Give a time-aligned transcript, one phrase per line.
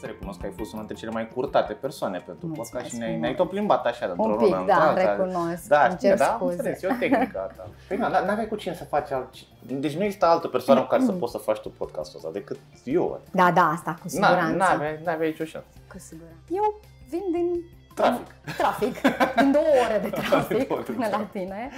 [0.00, 2.98] să recunosc că ai fost una dintre cele mai curtate persoane pentru Mulțumesc podcast și
[2.98, 3.22] ne-ai, mult.
[3.22, 5.66] ne-ai tot plimbat așa de Un pic, da, recunosc.
[5.68, 6.52] Da, Îmi știi, cer da, am scuze.
[6.56, 7.68] înțeles, e o tehnică asta.
[7.88, 9.28] Păi nu, n-aveai cu cine să faci alt...
[9.66, 12.58] Deci nu există altă persoană cu care să poți să faci tu podcastul ăsta decât
[12.84, 13.20] eu.
[13.30, 14.56] Da, da, asta cu Na, siguranță.
[14.56, 15.66] n-aveai, n-aveai nicio șansă.
[15.88, 16.38] Cu siguranță.
[16.48, 17.48] Eu vin din
[17.94, 18.26] Trafic.
[18.56, 19.00] trafic,
[19.36, 21.30] din două ore de trafic Două ore de până la trafic.
[21.30, 21.70] tine.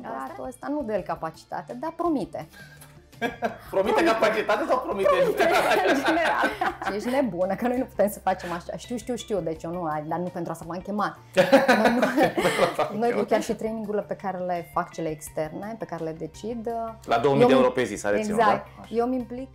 [0.00, 2.48] Băiatul ăsta nu dă el capacitate, dar promite.
[3.70, 5.08] Promite capacitate sau promite?
[5.26, 5.32] în
[6.06, 6.46] general.
[6.86, 8.76] Și ești nebună, că noi nu putem să facem așa.
[8.76, 11.18] Știu, știu, știu, deci eu nu, dar nu pentru asta m-am chemat.
[12.98, 16.12] Noi, nu, noi chiar și trainingurile pe care le fac cele externe, pe care le
[16.12, 16.68] decid.
[17.04, 18.56] La 2000 eu de mi- euro pe zi s-a reținut, Exact.
[18.64, 18.80] da?
[18.82, 18.88] Așa.
[18.94, 19.48] Eu mi implic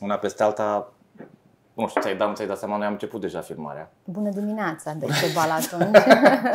[0.00, 0.92] Una peste alta,
[1.80, 3.90] nu știu, ți-ai dat, nu ți-ai dat seama, noi am început deja filmarea.
[4.04, 5.96] bună dimineața, de ce bal atunci.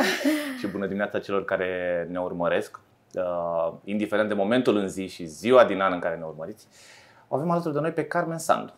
[0.58, 2.80] și bună dimineața celor care ne urmăresc,
[3.14, 6.66] uh, indiferent de momentul în zi și ziua din an în care ne urmăriți.
[7.28, 8.72] O avem alături de noi pe Carmen Sandu.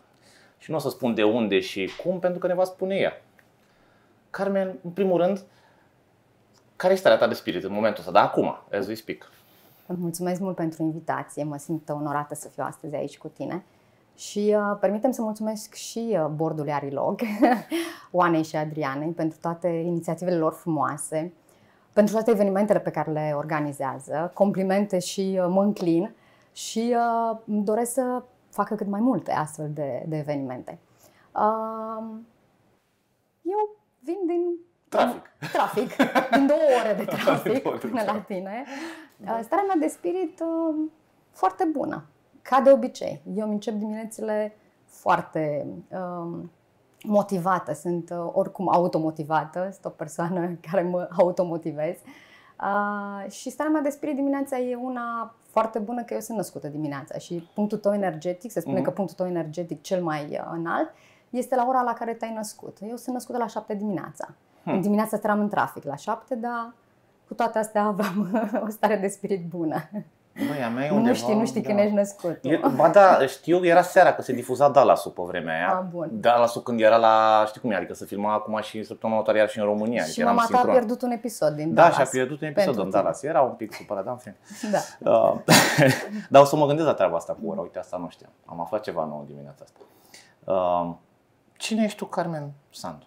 [0.57, 3.21] Și nu o să spun de unde și cum, pentru că ne va spune ea.
[4.29, 5.43] Carmen, în primul rând,
[6.75, 8.11] care este starea ta de spirit în momentul ăsta?
[8.11, 9.31] Da, acum, as we speak.
[9.87, 13.63] Îți mulțumesc mult pentru invitație, mă simt onorată să fiu astăzi aici cu tine.
[14.19, 17.19] Și uh, permitem să mulțumesc și uh, bordului Arilog,
[18.11, 21.33] Oanei și Adrianei, pentru toate inițiativele lor frumoase,
[21.93, 26.15] pentru toate evenimentele pe care le organizează, complimente și uh, mă înclin
[26.51, 30.79] și uh, îmi doresc să facă cât mai multe astfel de, de evenimente.
[31.35, 32.03] Uh,
[33.41, 34.41] eu vin din
[34.89, 35.21] Trafic.
[35.51, 35.95] trafic,
[36.31, 38.25] din două ore de trafic Două ore de până la trafic.
[38.25, 38.63] tine.
[39.21, 40.75] Uh, Starea mea de spirit uh,
[41.31, 42.03] foarte bună,
[42.49, 43.21] ca de obicei.
[43.35, 44.55] Eu îmi încep diminețile
[44.85, 46.51] foarte um,
[47.03, 51.95] motivată, sunt uh, oricum automotivată, sunt o persoană care mă automotivez.
[52.61, 56.67] Uh, și starea mea de spirit dimineața e una foarte bună că eu sunt născută
[56.67, 58.83] dimineața și punctul tău energetic, se spune Mhm.
[58.83, 60.89] că punctul tău energetic cel mai uh, înalt
[61.29, 62.77] este la ora la care te-ai născut.
[62.81, 64.27] Eu sunt născută la 7 dimineața.
[64.63, 64.73] Hmm.
[64.73, 66.73] În dimineața eram în trafic la 7, dar
[67.27, 68.29] cu toate astea aveam
[68.65, 69.89] o stare de spirit bună.
[70.47, 71.67] Băi, a mea e nu undeva, știi, nu știi da.
[71.67, 72.39] când ești născut.
[72.41, 75.77] E, ba da, știu, era seara că se difuza Dallas-ul pe vremea aia.
[75.77, 76.09] Ah, bun.
[76.11, 79.49] Dallas-ul când era la, știi cum e, adică se filma acum și săptămâna următoare iar
[79.49, 79.97] și în România.
[80.01, 80.75] și adică eram mama ta a sincron.
[80.77, 81.95] pierdut un episod din Da, Dallas.
[81.95, 83.01] și a pierdut un episod Pentru în tine.
[83.01, 83.23] Dallas.
[83.23, 84.37] Era un pic supărat, da, în fine.
[85.01, 85.11] Da.
[85.11, 85.35] Uh,
[86.29, 87.61] dar o să mă gândesc la treaba asta cu ora.
[87.61, 88.31] Uite, asta nu știam.
[88.45, 89.79] Am aflat ceva nou dimineața asta.
[90.43, 90.95] Uh,
[91.57, 93.05] cine ești tu, Carmen Sandu?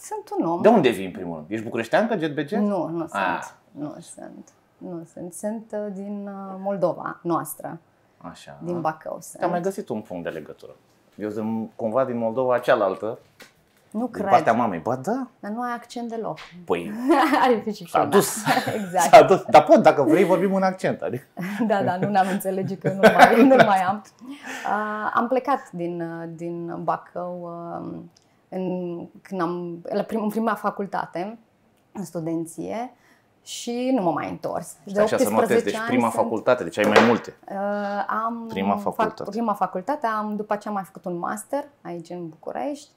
[0.00, 0.62] Sunt un om.
[0.62, 1.50] De unde vii, în primul rând?
[1.50, 2.58] Ești bucureșteancă, jet be jet?
[2.58, 3.10] Nu, nu sunt.
[3.12, 3.44] Ah.
[3.70, 4.48] Nu sunt.
[4.78, 5.32] Nu sunt.
[5.32, 7.78] Sunt uh, din uh, Moldova noastră,
[8.18, 8.58] Așa.
[8.62, 9.18] din Bacău.
[9.20, 9.38] Sunt.
[9.38, 10.72] Te-am mai găsit un punct de legătură.
[11.14, 13.18] Eu sunt cumva din Moldova cealaltă,
[13.90, 14.28] Nu din cred.
[14.28, 14.78] partea mamei.
[14.78, 16.38] Ba da, Dar nu ai accent deloc.
[16.64, 16.92] păi
[17.42, 18.10] Ar fi și s-a ciudat.
[18.14, 18.36] dus.
[18.80, 19.14] exact.
[19.14, 19.42] S-a dus.
[19.50, 21.02] Dar pot, dacă vrei, vorbim în accent.
[21.02, 21.24] Adică.
[21.66, 24.04] Da, da, nu ne-am înțelege că nu mai, nu mai am.
[24.28, 27.40] Uh, am plecat din, uh, din Bacău
[27.82, 27.98] uh,
[28.48, 31.38] în, când am, la prim, în prima facultate,
[31.92, 32.92] în studenție,
[33.46, 34.76] și nu m-am mai întors.
[34.86, 37.36] Stai așa să notez, deci ani prima sunt- facultate, deci ai mai multe.
[37.50, 37.56] Uh,
[38.24, 39.30] am Prima fac- facultate.
[39.30, 42.88] prima facultate, am, după aceea am mai făcut un master aici în București,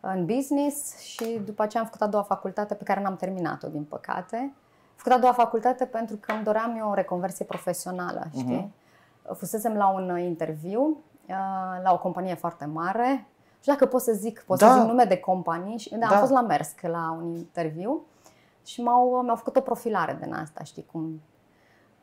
[0.00, 3.84] în business și după aceea am făcut a doua facultate pe care n-am terminat-o, din
[3.84, 4.36] păcate.
[4.36, 8.72] Am făcut a doua facultate pentru că îmi doream eu o reconversie profesională, știi?
[9.36, 10.80] Fusesem la un uh, interviu
[11.28, 11.34] uh,
[11.82, 13.08] la o companie foarte mare.
[13.56, 14.66] Nu știu dacă pot să zic, pot Da.
[14.72, 15.78] să zic nume de companii.
[15.78, 16.06] Și, da, Da.
[16.14, 18.04] am fost la Mersk la un interviu
[18.68, 21.20] și m-au, mi-au făcut o profilare din asta, știi cum.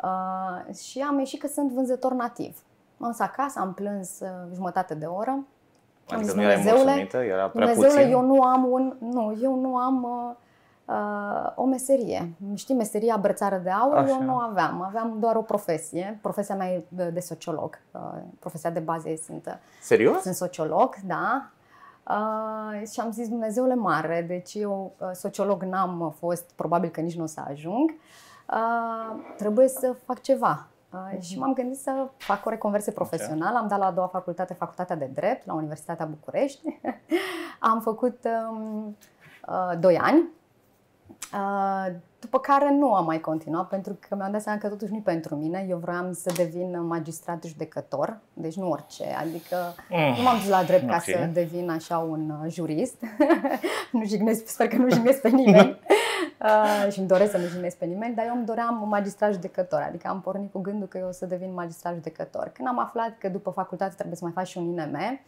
[0.04, 2.58] Uh, și am ieșit că sunt vânzător nativ.
[2.98, 5.30] M-am dus acasă, am plâns uh, jumătate de oră.
[5.32, 5.46] Am
[6.10, 8.12] Adică zis, nu erai "Dumnezeule, mulțumită, era prea Dumnezeule, puțin.
[8.12, 10.36] eu nu am un, nu, eu nu am uh,
[10.96, 12.34] uh, o meserie.
[12.54, 14.10] Știi, meseria brățară de aur, Așa.
[14.10, 14.82] eu nu aveam.
[14.82, 16.20] Aveam doar o profesie.
[16.22, 17.80] Profesia mea e de, de sociolog.
[17.92, 18.02] Uh,
[18.40, 20.22] profesia de bază e sunt, uh, Serios?
[20.22, 21.50] sunt sociolog, da.
[22.10, 27.16] Uh, și am zis Dumnezeule mare, deci eu uh, sociolog n-am fost, probabil că nici
[27.16, 27.94] nu o să ajung.
[28.54, 30.68] Uh, trebuie să fac ceva.
[30.94, 33.58] Uh, și m-am gândit să fac o reconversie profesională.
[33.58, 36.80] Am dat la a doua facultate, facultatea de drept, la Universitatea București.
[37.60, 38.98] am făcut um,
[39.48, 40.30] uh, doi ani.
[41.34, 41.86] Uh,
[42.20, 45.36] după care nu am mai continuat pentru că mi-am dat seama că totuși nu pentru
[45.36, 45.66] mine.
[45.70, 49.04] Eu vroiam să devin magistrat judecător, deci nu orice.
[49.20, 49.58] Adică
[49.90, 50.14] Mm.
[50.18, 51.02] nu m-am dus la drept ca Ok.
[51.02, 52.96] să devin așa un uh, jurist.
[53.92, 55.78] nu jignesc, sper că nu jignesc pe nimeni.
[56.42, 59.82] Uh, și îmi doresc să nu jignesc pe nimeni, dar eu îmi doream magistrat judecător.
[59.88, 62.52] Adică am pornit cu gândul că eu o să devin magistrat judecător.
[62.54, 65.20] Când am aflat că după facultate trebuie să mai faci și un INM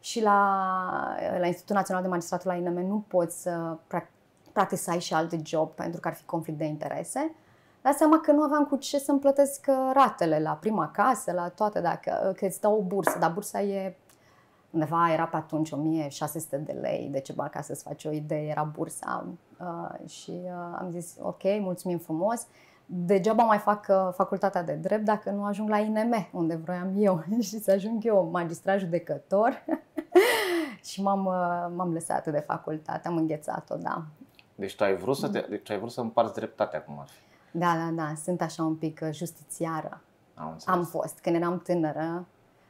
[0.00, 0.36] și la,
[1.38, 4.10] la Institutul Național de Magistratură la INM nu poți să prac-
[4.58, 7.34] practic să ai și alt job pentru că ar fi conflict de interese.
[7.82, 11.48] Dar seama că nu aveam cu ce să-mi plătesc uh, ratele la prima casă, la
[11.48, 13.96] toate, dacă, uh, că îți dau o bursă, dar bursa e
[14.70, 18.62] undeva, era pe atunci 1600 de lei, de ceva, ca să-ți faci o idee, era
[18.62, 19.26] bursa.
[19.60, 22.46] Uh, și uh, am zis, ok, mulțumim frumos,
[22.86, 27.22] degeaba mai fac uh, facultatea de drept dacă nu ajung la INM, unde vroiam eu,
[27.48, 29.64] și să ajung eu magistrat judecător.
[30.88, 34.04] și m-am, uh, m-am lăsat de facultate, am înghețat-o, da.
[34.58, 37.20] Deci tu ai vrut să, te, deci ai vrut să împarți dreptatea cum ar fi.
[37.58, 40.00] Da, da, da, sunt așa un pic uh, justițiară.
[40.34, 40.76] Am, înțeles.
[40.76, 42.26] Am fost, când eram tânără,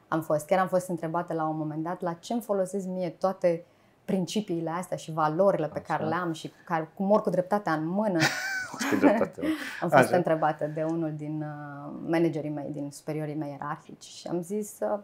[0.08, 0.46] am fost.
[0.46, 3.64] Chiar am fost întrebată la un moment dat la ce îmi folosesc mie toate
[4.04, 5.94] principiile astea și valorile pe Așa.
[5.94, 8.18] care le am și care cum mor cu dreptatea în mână.
[8.70, 9.40] Cu dreptate.
[9.82, 10.16] Am fost Așa.
[10.16, 14.98] întrebată de unul din uh, managerii mei, din superiorii mei ierarhici și am zis, uh,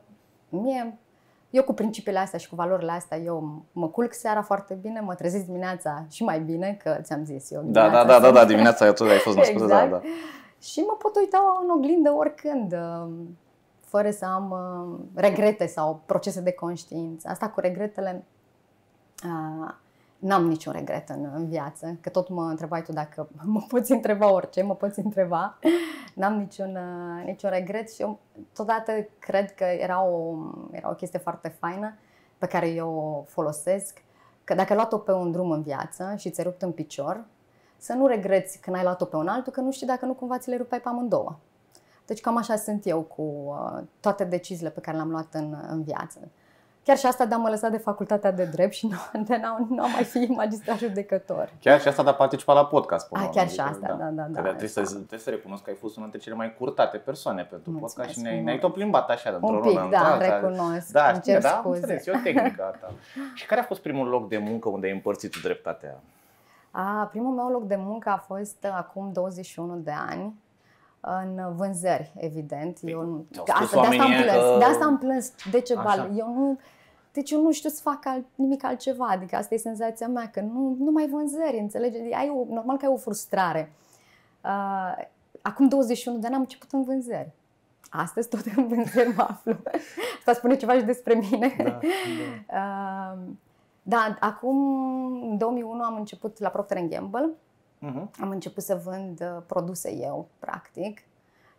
[0.48, 0.98] mie,
[1.54, 5.14] eu cu principiile astea și cu valorile astea, eu mă culc seara foarte bine, mă
[5.14, 7.62] trezesc dimineața și mai bine, că ți-am zis eu.
[7.64, 9.90] Da, da, dimineața da, da, sunt- da, dimineața tu ai fost născută, Exact.
[9.90, 10.02] da, da.
[10.60, 13.10] Și mă pot uita în oglindă oricând, uh,
[13.80, 17.28] fără să am uh, regrete sau procese de conștiință.
[17.30, 18.24] Asta cu regretele,
[19.24, 19.74] uh,
[20.25, 24.32] n-am niciun regret în, în viață, că tot mă întrebai tu dacă mă poți întreba
[24.32, 25.59] orice, mă poți întreba.
[26.15, 28.19] N-am niciun, uh, niciun regret și eu
[28.53, 30.37] totodată cred că era o,
[30.71, 31.94] era o chestie foarte faină
[32.38, 34.03] pe care eu o folosesc,
[34.44, 37.25] că dacă ai luat-o pe un drum în viață și ți-ai rupt în picior,
[37.76, 40.38] să nu regreți când ai luat-o pe un altul, că nu știi dacă nu cumva
[40.38, 41.37] ți le rupeai pe amândouă.
[42.06, 45.82] Deci cam așa sunt eu cu uh, toate deciziile pe care le-am luat în, în
[45.82, 46.19] viață.
[46.84, 49.66] Chiar și asta de a mă lăsa de facultatea de drept și nu, de n-am,
[49.70, 51.52] n-am mai fi magistrat judecător.
[51.60, 53.08] Chiar și asta de a participa la podcast.
[53.08, 54.94] până A, la chiar urmă, și adică, asta, da, da, da, Că trebuie, să, asta.
[54.96, 58.16] trebuie să recunosc că ai fost una dintre cele mai curtate persoane pentru Mulțumesc podcast
[58.19, 58.46] și ne-ai, mult.
[58.46, 60.38] ne-ai tot plimbat așa, dintr-o Un lună pic, în da, alta.
[60.40, 60.90] recunosc.
[60.90, 61.78] Da, Îmi știi, cer da, am scuze.
[61.81, 62.92] înțeles, e o tehnică a ta.
[63.38, 66.00] și care a fost primul loc de muncă unde ai împărțit tu dreptatea?
[66.70, 70.34] A, primul meu loc de muncă a fost uh, acum 21 de ani
[71.00, 72.78] în vânzări, evident.
[72.82, 74.52] Eu, nu- ți-au de, spus asta, de asta am oamenii plâns.
[74.52, 75.82] că- De asta am plâns de ceva.
[75.82, 76.08] Așa.
[76.16, 76.58] Eu nu,
[77.14, 79.06] deci eu nu știu să fac alt, nimic altceva.
[79.06, 81.96] Adică asta e senzația mea, că nu, nu mai vânzări, înțelegi?
[82.12, 83.72] Ai o, normal că ai o frustrare.
[84.44, 85.05] Uh,
[85.43, 87.31] acum 21 de ani am început în vânzări.
[87.90, 89.56] Astăzi tot în vânzări mă aflu.
[90.19, 91.55] Asta spune ceva și despre mine.
[91.58, 91.78] Da, da.
[92.49, 93.19] Uh,
[93.82, 94.56] da, acum,
[95.31, 97.31] în 2001, am început la Procter Gamble.
[97.78, 98.11] Mhm.
[98.20, 101.00] Am început să vând uh, produse eu, practic.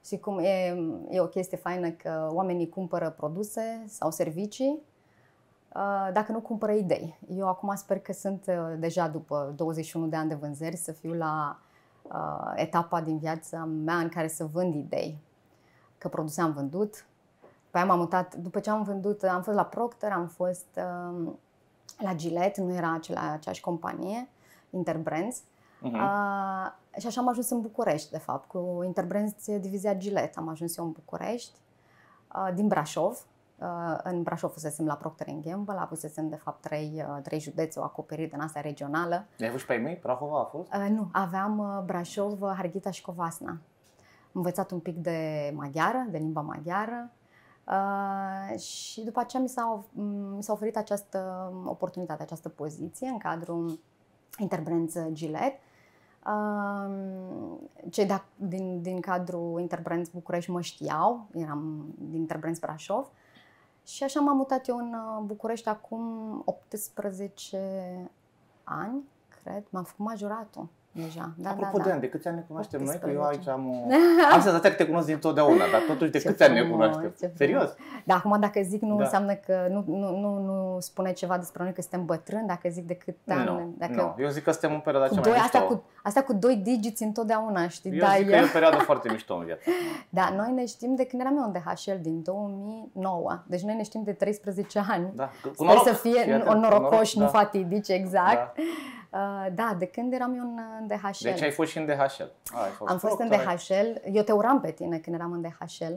[0.05, 0.77] Și cum e,
[1.09, 4.94] e o chestie faină că oamenii cumpără produse sau servicii uh,
[6.13, 7.19] dacă nu cumpără idei.
[7.29, 11.13] Eu acum sper că sunt uh, deja după 21 de ani de vânzări să fiu
[11.13, 11.59] la
[12.01, 15.17] uh, etapa din viața mea în care să vând idei.
[15.97, 17.05] Că produse am vândut,
[17.65, 21.31] după aia m-am mutat, după ce am vândut, am fost la Procter, am fost uh,
[21.97, 24.29] la Gillette, nu era acela, aceeași companie,
[24.69, 25.41] Interbrands.
[25.81, 25.93] Mhm.
[25.93, 30.39] Uh, și așa am ajuns în București, de fapt, cu Interbrands divizia Gillette.
[30.39, 31.59] Am ajuns eu în București,
[32.35, 33.25] uh, din Brașov.
[33.65, 37.83] Uh, în Brașov fusesem la Procter Gamble, avusesem de fapt trei, uh, trei județe, o
[37.83, 39.25] acoperire din asta regională.
[39.37, 39.95] Le-ai avut și pe ai mei?
[39.95, 40.73] Prahova a fost?
[40.73, 43.49] Uh, nu, aveam uh, Brașov, uh, Harghita și Covasna.
[43.49, 43.61] Am
[44.33, 47.11] învățat un pic de maghiară, de limba maghiară.
[47.67, 53.07] Uh, și după aceea mi s-a, of- m- mi s-a oferit această oportunitate, această poziție
[53.07, 53.79] în cadrul
[54.37, 55.59] Interbrands Gillette.
[56.27, 56.95] Uh,
[57.89, 63.11] cei de, din, din cadrul Interbrands București mă știau, eram din Interbrands Brașov.
[63.85, 68.11] Și așa m-am mutat eu în uh, București acum 18
[68.63, 69.03] ani,
[69.41, 69.63] cred.
[69.69, 70.67] M-am făcut majoratul
[71.03, 71.29] deja.
[71.37, 71.93] Da, Apropo da, de da.
[71.93, 72.97] ani, de câți ani ne cunoaștem noi?
[73.01, 73.49] Că eu 18.
[73.49, 73.73] aici am o...
[74.35, 77.09] Am senzația că te cunosc dintotdeauna, dar totuși de Ce câți ani ne frumos, cunoaștem?
[77.09, 77.37] ce frumos.
[77.37, 77.75] Serios?
[78.03, 79.03] Da, acum dacă zic nu Da.
[79.03, 82.87] înseamnă că nu, nu, nu, nu spune ceva despre noi că suntem bătrâni, dacă zic
[82.87, 84.23] de cât ani, Nu, dacă nu.
[84.23, 85.73] Eu zic că suntem în perioada cu cea doi, mai asta, mișto.
[85.75, 87.91] cu, asta cu doi digiți întotdeauna, știi?
[87.91, 89.61] Eu da, zic că e o perioadă foarte mișto în viața.
[90.09, 93.43] da, noi ne știm de când eram eu în DHL din 2009.
[93.47, 95.11] Deci noi ne știm de 13 ani.
[95.15, 95.87] Da, cu Sper noroc.
[95.87, 97.29] să fie Fii atent, o cu norocoși, nu da.
[97.29, 98.33] fatidici, exact.
[98.35, 98.53] Da.
[99.15, 101.23] Uh, da, de când eram eu în, în DHL.
[101.23, 102.23] Deci ai fost și în DHL.
[102.53, 104.09] A, ai fost Am fost în Procter, ai- DHL.
[104.17, 105.93] Eu te uram pe tine când eram în DHL.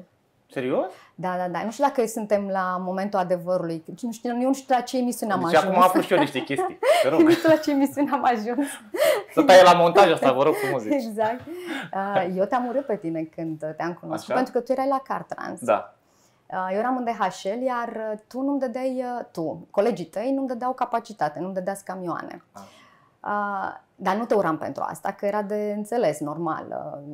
[0.50, 0.86] Serios?
[1.14, 1.64] Da, da, da.
[1.64, 3.84] Nu știu dacă suntem la momentul adevărului.
[4.00, 5.72] Nu știu, eu nu știu la ce emisiune am Deci ajuns.
[5.72, 6.78] acum aflu și eu niște chestii.
[7.02, 7.20] Te rog.
[7.20, 8.66] nu știu la ce emisiune am ajuns.
[9.34, 10.82] Să taie la montaj asta, vă rog frumos.
[10.82, 10.92] Deci.
[10.92, 11.40] exact.
[11.94, 14.34] Uh, Eu te-am urât pe tine când te-am cunoscut, Așa?
[14.34, 15.60] pentru că tu erai la Cartrans.
[15.60, 15.94] Da.
[16.46, 20.48] Uh, Eu eram în DHL, iar uh, tu nu-mi dădeai, uh, tu, colegii tăi nu-mi
[20.48, 22.42] dădeau capacitate, nu-mi dădeați camioane.
[22.52, 22.60] Ah.
[23.24, 26.66] Uh, dar nu te uram pentru asta, că era de înțeles, normal,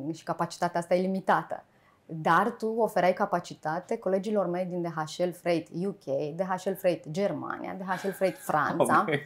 [0.07, 1.63] uh, și capacitatea asta e limitată.
[2.05, 8.37] Dar tu oferai capacitate colegilor mei din DHL Freight UK, DHL Freight Germania, DHL Freight
[8.37, 9.05] Franța.
[9.07, 9.19] Ok.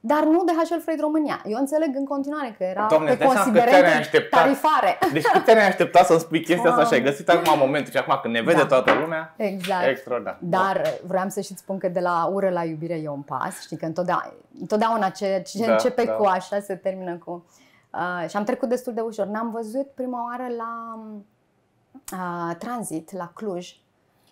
[0.00, 1.40] Dar nu de HL Freight România.
[1.44, 4.40] Eu înțeleg în continuare că era Doamne, pe dai seama cât considerente te-ai așteptat.
[4.42, 4.98] tarifare.
[5.12, 6.86] Deci cât te-ai așteptat să-mi spui chestia asta Wow.
[6.88, 8.66] și ai găsit acum momentul și acum când ne vede Da.
[8.66, 9.86] toată lumea, Exact.
[9.86, 10.36] extraordinar.
[10.40, 13.60] Dar vreau să și spun că de la ură la iubire e un pas.
[13.60, 16.12] Știi că întotdeauna, întotdeauna ce, ce Da, începe da.
[16.12, 17.44] cu așa se termină cu...
[17.92, 19.26] Uh, și am trecut destul de ușor.
[19.26, 20.98] Ne-am văzut prima oară la
[22.12, 23.72] uh, tranzit, la Cluj,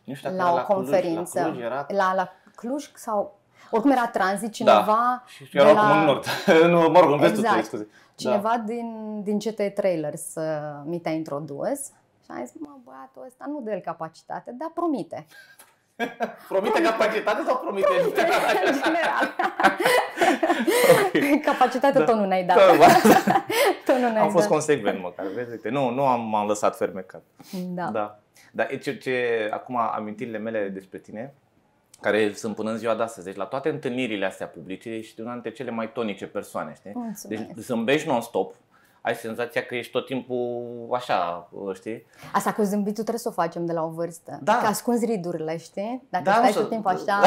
[0.05, 1.39] Nu știu dacă la era o conferință.
[1.41, 1.87] La Cluj, la Cluj era...
[1.89, 3.36] la, la Cluj sau...
[3.71, 4.85] Oricum era tranzit, cineva...
[4.87, 5.23] Da.
[5.27, 6.25] Și de era la- acum în nord.
[6.73, 7.49] nu, mă rog, în vestul Exact.
[7.55, 7.87] țării, scuze.
[8.15, 8.63] Cineva Da.
[8.67, 10.45] din, din CT Trailers uh,
[10.85, 11.85] mi te-a introdus
[12.25, 15.27] și am zis, mă, băiatul ăsta nu dă el capacitate, dar promite.
[16.49, 17.87] Promite capacitate sau promite?
[18.67, 19.35] în general.
[21.05, 21.43] Ok.
[21.43, 22.05] Capacitate Da.
[22.05, 22.57] tot nu ne-ai dat.
[22.57, 22.87] Da,
[23.85, 24.53] tot nu ne-ai Am fost dat.
[24.53, 25.51] consecvent măcar, vezi?
[25.51, 27.23] Uite, nu, nu am, m-am lăsat fermecat.
[27.75, 27.85] Da.
[27.91, 28.19] Da.
[28.53, 31.35] Dar e ce, ce, acum amintirile mele despre tine,
[32.01, 35.33] care sunt până în ziua de astăzi, deci la toate întâlnirile astea publice, ești una
[35.33, 36.91] dintre cele mai tonice persoane, știi?
[36.95, 37.43] Mulțumesc.
[37.43, 38.55] Deci zâmbești non-stop,
[39.01, 42.07] ai senzația că ești tot timpul așa, știi?
[42.33, 44.39] Asta cu zâmbitul trebuie să o facem de la o vârstă.
[44.43, 44.59] Da.
[44.59, 46.03] Că ascunzi ridurile, știi?
[46.11, 47.21] Dacă Da, stai nu să- tot timpul așa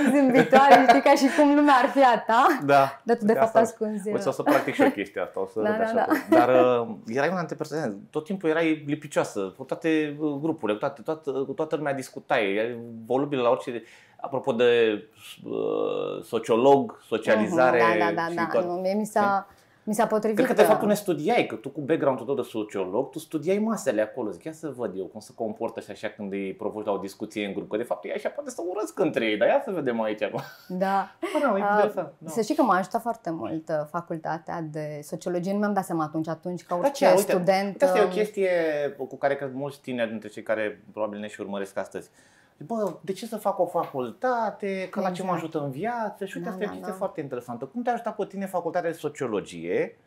[0.12, 3.00] zâmbitoare, știi, ca și cum lumea ar fi a ta, Da.
[3.02, 4.08] dar tu de Uite, fapt asta- ascunzi.
[4.10, 5.94] Uite, o să practic și eu chestia asta, o să Da, râd da, așa.
[5.94, 6.04] da.
[6.04, 6.16] tot.
[6.28, 10.84] Dar uh, erai una dintre persoane, tot timpul erai lipicioasă, cu toate uh, grupurile, cu,
[10.84, 13.82] toate, toată, cu toată lumea discutai, erai volubil la orice...
[14.24, 15.02] Apropo de
[15.44, 18.48] uh, sociolog, socializare Mhm, Da, da, da, și da.
[18.52, 18.66] toate.
[18.66, 19.46] Nu, mie mi s-a,
[19.84, 20.36] mi s-a potrivit.
[20.36, 23.18] Cred că de fapt tu ne studiai, că tu cu background-ul tău de sociolog, tu
[23.18, 24.30] studiai masele acolo.
[24.30, 26.96] Zic, ia să văd eu cum se comportă și așa când îi provoci la o
[26.96, 27.70] discuție în grup.
[27.70, 30.22] Că de fapt ei așa poate să urăsc între ei, dar ia să vedem aici
[30.22, 30.40] acum.
[30.68, 31.10] Da.
[31.32, 32.12] Până, e Ah, interesant.
[32.18, 32.30] Da.
[32.30, 35.52] Să știi că m-a ajutat foarte mult uh, facultatea de sociologie.
[35.52, 37.66] Nu mi-am dat seama atunci, atunci ca Da, orice ce, uite, student.
[37.66, 38.50] Uite, asta e o uh, chestie
[38.98, 42.10] cu care cred mulți tineri dintre cei care probabil ne și urmăresc astăzi.
[42.58, 44.88] Bă, de ce să fac o facultate?
[44.90, 45.42] Că la ce mă Exact.
[45.42, 46.24] ajută în viață?
[46.24, 46.98] Și uite, Da, asta e o da, chestie da.
[46.98, 47.64] foarte interesantă.
[47.64, 49.98] Cum te-a ajutat pe tine facultatea de sociologie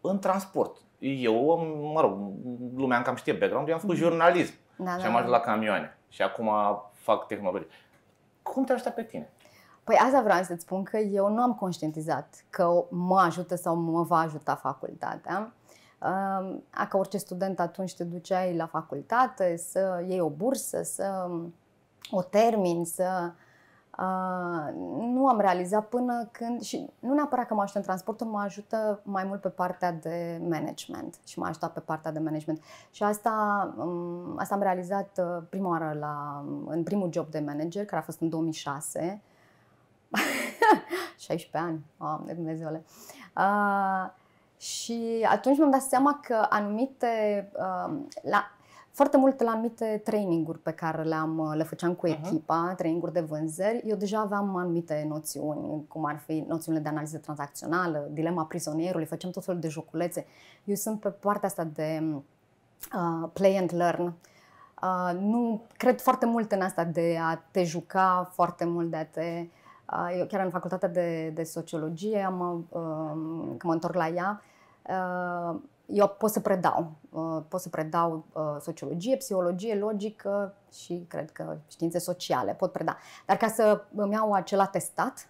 [0.00, 0.76] în transport?
[0.98, 2.18] Eu, am- mă rog,
[2.76, 5.96] lumea încă cam știe background, eu am făcut jurnalism da, și am ajuns la camioane
[6.08, 6.50] și acum
[6.92, 7.68] fac tehnologie.
[8.42, 9.30] Cum te-a ajutat pe tine?
[9.84, 14.02] Păi asta vreau să-ți spun că eu nu am conștientizat că mă ajută sau mă
[14.02, 15.52] va ajuta facultatea.
[16.02, 21.30] Uh, a, ca orice student atunci te duceai la facultate să iei o bursă, să
[22.10, 23.32] o termini, să...
[23.98, 28.40] Uh, nu am realizat până când, și nu neapărat că mă ajută în transportul, mă
[28.40, 32.62] ajută mai mult pe partea de management și m-a ajutat pe partea de management.
[32.90, 37.84] Și asta, um, asta am realizat uh, prima oară la, în primul job de manager,
[37.84, 39.22] care a fost în 2006.
[41.18, 42.84] 16 ani, Doamne Dumnezeule.
[43.36, 44.10] Uh,
[44.56, 48.50] și atunci mi-am dat seama că anumite, uh, la,
[48.92, 52.18] foarte mult la anumite traininguri pe care le-am, le făceam cu Mhm.
[52.24, 57.18] echipa, traininguri de vânzări, eu deja aveam anumite noțiuni, cum ar fi noțiunile de analiză
[57.18, 60.26] tranzacțională, dilema prizonierului, făceam tot felul de joculețe.
[60.64, 62.02] Eu sunt pe partea asta de
[62.94, 64.14] uh, play and learn.
[64.82, 69.06] Uh, nu cred foarte mult în asta de a te juca foarte mult, de a
[69.06, 69.46] te
[69.92, 74.42] Uh, Eu chiar în facultatea de, de sociologie, am, uh, când mă întorc la ea,
[74.88, 75.56] uh,
[75.92, 76.92] eu pot să predau.
[77.10, 82.52] Uh, Pot să predau uh, sociologie, psihologie, logică și cred că științe sociale.
[82.52, 82.96] Pot preda.
[83.26, 85.28] Dar ca să îmi iau acel atestat,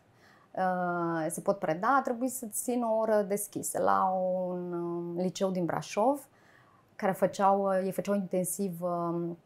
[0.57, 5.51] uh, se pot preda, a trebuit să țin o oră deschisă la un uh, liceu
[5.51, 6.29] din Brașov,
[6.97, 9.39] care făceau, uh, ei făceau intensiv um,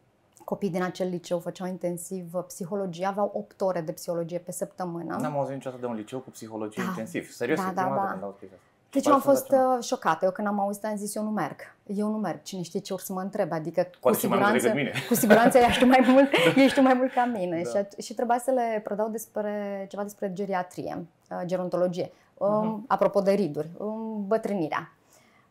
[0.44, 5.16] Copiii din acel liceu făceau intensiv uh, psihologie, aveau 8 ore de psihologie pe săptămână.
[5.21, 6.88] N-am auzit niciodată de un liceu cu psihologie Da.
[6.88, 7.30] intensiv.
[7.30, 8.12] Serios, Da, e da, prima dată da.
[8.12, 8.68] când aud chestia asta.
[8.95, 9.79] Deci Pare eu am fost senzațional.
[9.79, 10.25] uh, șocată.
[10.25, 11.57] Eu când am auzit am zis eu nu merg.
[11.87, 12.43] Eu nu merg.
[12.43, 13.53] Cine știe ce or să mă întreb.
[13.53, 15.07] Adică cu Poate și mai mult siguranță, decât mine.
[15.09, 16.29] cu siguranță ești tu mai mult,
[16.65, 17.63] ești tu mai mult ca mine.
[17.63, 17.71] Da.
[17.71, 22.11] Și, at- și trebuia să le predau despre ceva despre geriatrie, uh, gerontologie.
[22.35, 22.85] Um, Mhm.
[22.89, 24.93] Apropo de riduri, um, bătrânirea.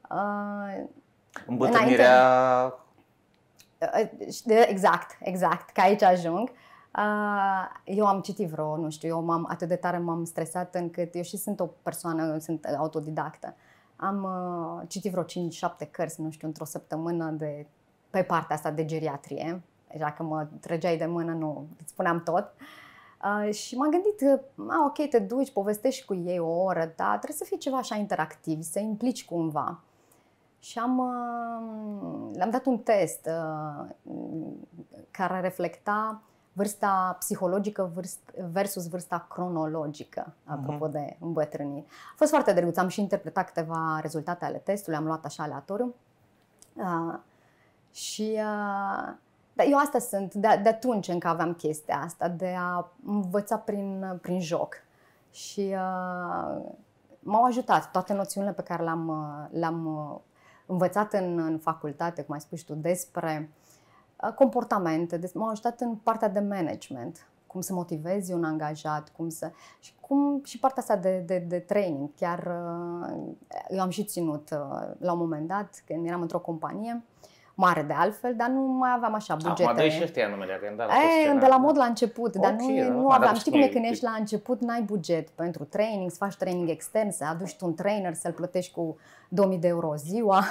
[0.10, 0.84] Uh,
[1.48, 2.74] Îmbătrânirea...
[3.80, 4.10] Uh,
[4.68, 6.50] Exact, exact, că aici ajung.
[6.50, 6.56] Uh,
[7.84, 11.22] Eu am citit vreo, nu știu, eu m-am, atât de tare m-am stresat încât eu
[11.22, 13.56] și sunt o persoană, sunt autodidactă.
[13.96, 17.66] Am uh, citit vreo 5-7 cărți, nu știu, într-o săptămână de,
[18.10, 19.62] pe partea asta de geriatrie.
[19.92, 22.54] Deja că mă trăgeai de mână, nu, îți spuneam tot.
[23.24, 27.18] Uh, și m-am gândit, că, a, ok, te duci, povestești cu ei o oră, dar
[27.18, 29.80] trebuie să fie ceva așa interactiv, să implici cumva.
[30.60, 33.90] Și am, uh, le-am dat un test uh,
[35.12, 36.22] care reflecta
[36.53, 41.86] vârsta psihologică vârst- versus vârsta cronologică, apropo de îmbătrânire.
[41.89, 45.95] A fost foarte drăguț, am și interpretat câteva rezultate ale testului, am luat așa aleatoriu.
[46.74, 47.19] Uh,
[47.91, 49.13] și uh,
[49.53, 54.19] dar eu asta sunt, de, de atunci încă aveam chestia asta, de a învăța prin,
[54.22, 54.75] prin joc.
[55.31, 56.62] Și uh,
[57.19, 60.19] m-au ajutat toate noțiunile pe care le-am, uh, le-am uh,
[60.65, 63.62] învățat în, în facultate, cum ai spus tu, despre uh,
[64.32, 69.51] comportamente, des- m-au ajutat în partea de management, cum să motivezi un angajat, cum să
[69.80, 72.10] și cum și partea asta de, de, de training.
[72.15, 73.34] Chiar uh,
[73.70, 77.03] eu am și ținut uh, la un moment dat, când eram într-o companie
[77.55, 79.63] mare de altfel, dar nu mai aveam așa bugete.
[79.63, 81.39] Acum dă și ăștia numele, că îmi dat la E, scena.
[81.39, 83.22] de la mod la început, dar Ok, nu, da, nu da, aveam.
[83.31, 86.36] dar Știi cum e spune- când ești la început, n-ai buget pentru training, să faci
[86.36, 88.98] training extern, să aduci tu un trainer, să-l plătești cu
[89.29, 90.43] 2000 de euro ziua.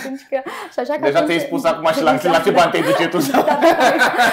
[0.00, 0.40] Atunci că,
[0.72, 3.08] și așa că Deja atunci- te-ai spus acum și la, la ce bani te-ai duce
[3.08, 3.18] tu?
[3.30, 3.58] da, da,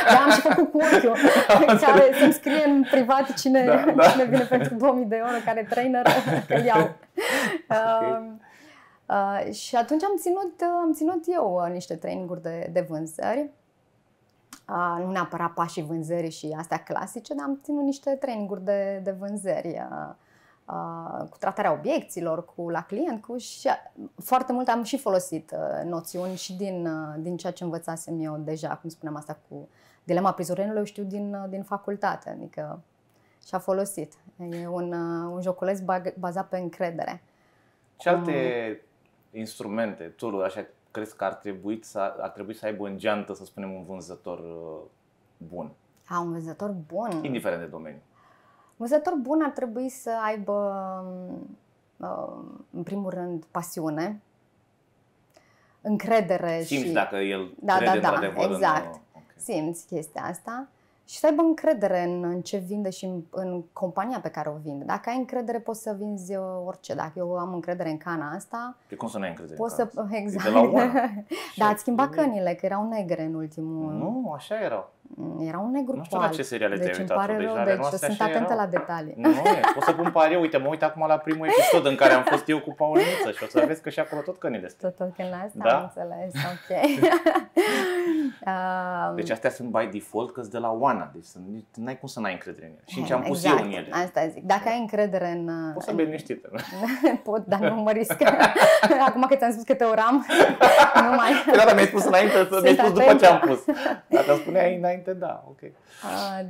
[0.07, 1.17] da, am și făcut cu ochiul
[1.85, 4.07] care să-mi scrie în privat cine, Da, da.
[4.09, 6.05] cine vine pentru 2000 de euro, care e trainer,
[6.47, 6.95] că iau.
[7.69, 8.31] Uh,
[9.09, 13.49] uh, și atunci am ținut, uh, am ținut eu uh, niște traininguri de, de vânzări.
[14.69, 19.11] Uh, nu neapărat pașii vânzării și astea clasice, dar am ținut niște traininguri de, de
[19.11, 19.67] vânzări.
[19.67, 20.13] Uh,
[20.65, 23.69] uh, cu tratarea obiecțiilor, cu la client, cu și
[24.23, 28.37] foarte mult am și folosit uh, noțiuni și din, uh, din ceea ce învățasem eu
[28.37, 29.67] deja, cum spuneam asta cu
[30.03, 32.81] dilema prizonierilor, eu știu din, uh, din facultate, adică
[33.47, 34.13] și-a folosit.
[34.49, 37.23] E un, uh, un joculeț bag- bazat pe încredere.
[37.95, 38.81] Ce alte
[39.33, 43.45] instrumente, tool așa, crezi că ar trebui să, ar trebui să aibă în geantă, să
[43.45, 44.81] spunem, un vânzător uh,
[45.37, 45.71] bun,
[46.07, 47.23] A, un vânzător bun.
[47.23, 48.01] indiferent de domeniu?
[48.67, 50.55] Un vânzător bun ar trebui să aibă,
[51.97, 52.33] uh,
[52.71, 54.21] în primul rând, pasiune,
[55.81, 56.91] încredere Simți și...
[56.91, 58.85] dacă el Da, crede da, da, într-adevăr exact.
[58.85, 58.91] în...
[58.91, 59.33] uh, ok.
[59.35, 60.67] simți chestia asta
[61.05, 64.57] și să aibă încredere în, în ce vinde și în, în compania pe care o
[64.63, 64.83] vinde.
[64.85, 66.93] Dacă ai încredere, poți să vinzi uh, orice.
[66.93, 69.87] Dacă eu am încredere în cana asta, Pe cum să nu ai încredere poți în
[69.93, 69.95] să...
[70.01, 70.07] caz?
[70.11, 70.45] Exact.
[70.45, 70.91] E de la una.
[71.57, 73.91] da, ați schimbat trebuie- cănile, că erau negre în ultimul...
[73.93, 74.91] Nu, așa erau.
[75.39, 76.33] Era un negru Nu cu știu la alb.
[76.33, 78.29] ce seriale deci te-ai îmi uitat pare tu, deci rău, ale deci noastre sunt așa
[78.29, 78.65] atentă erau.
[78.65, 79.13] la detalii.
[79.17, 80.39] Nu e, pot să pun pariu.
[80.39, 83.43] Uite, mă uit acum la primul episod în care am fost eu cu Pauliniță și
[83.43, 84.79] o să vezi că și acolo tot cănile sunt.
[84.81, 85.75] Tot, tot când asta Da.
[85.77, 86.69] am înțeles, ok.
[88.45, 91.43] Um, Deci astea sunt by default că de la Oana, deci sunt,
[91.75, 92.83] n-ai cum să n-ai încredere în ele.
[92.85, 93.87] Și ce am pus exact, eu în ele.
[93.91, 94.43] Asta zic.
[94.43, 95.71] Dacă ai încredere în...
[95.73, 96.49] Poți să în- bei liniștită.
[97.23, 98.15] Pot, dar nu mă risc.
[99.07, 100.25] Acum că ți-am spus că te uram,
[101.09, 101.31] nu mai...
[101.45, 103.25] Păi da, dar mi-ai spus înainte, să- mi-ai Sunt spus după atentă.
[103.25, 103.63] ce am pus.
[104.07, 105.61] Dacă îmi spuneai înainte, da, ok.
[105.61, 105.69] Uh,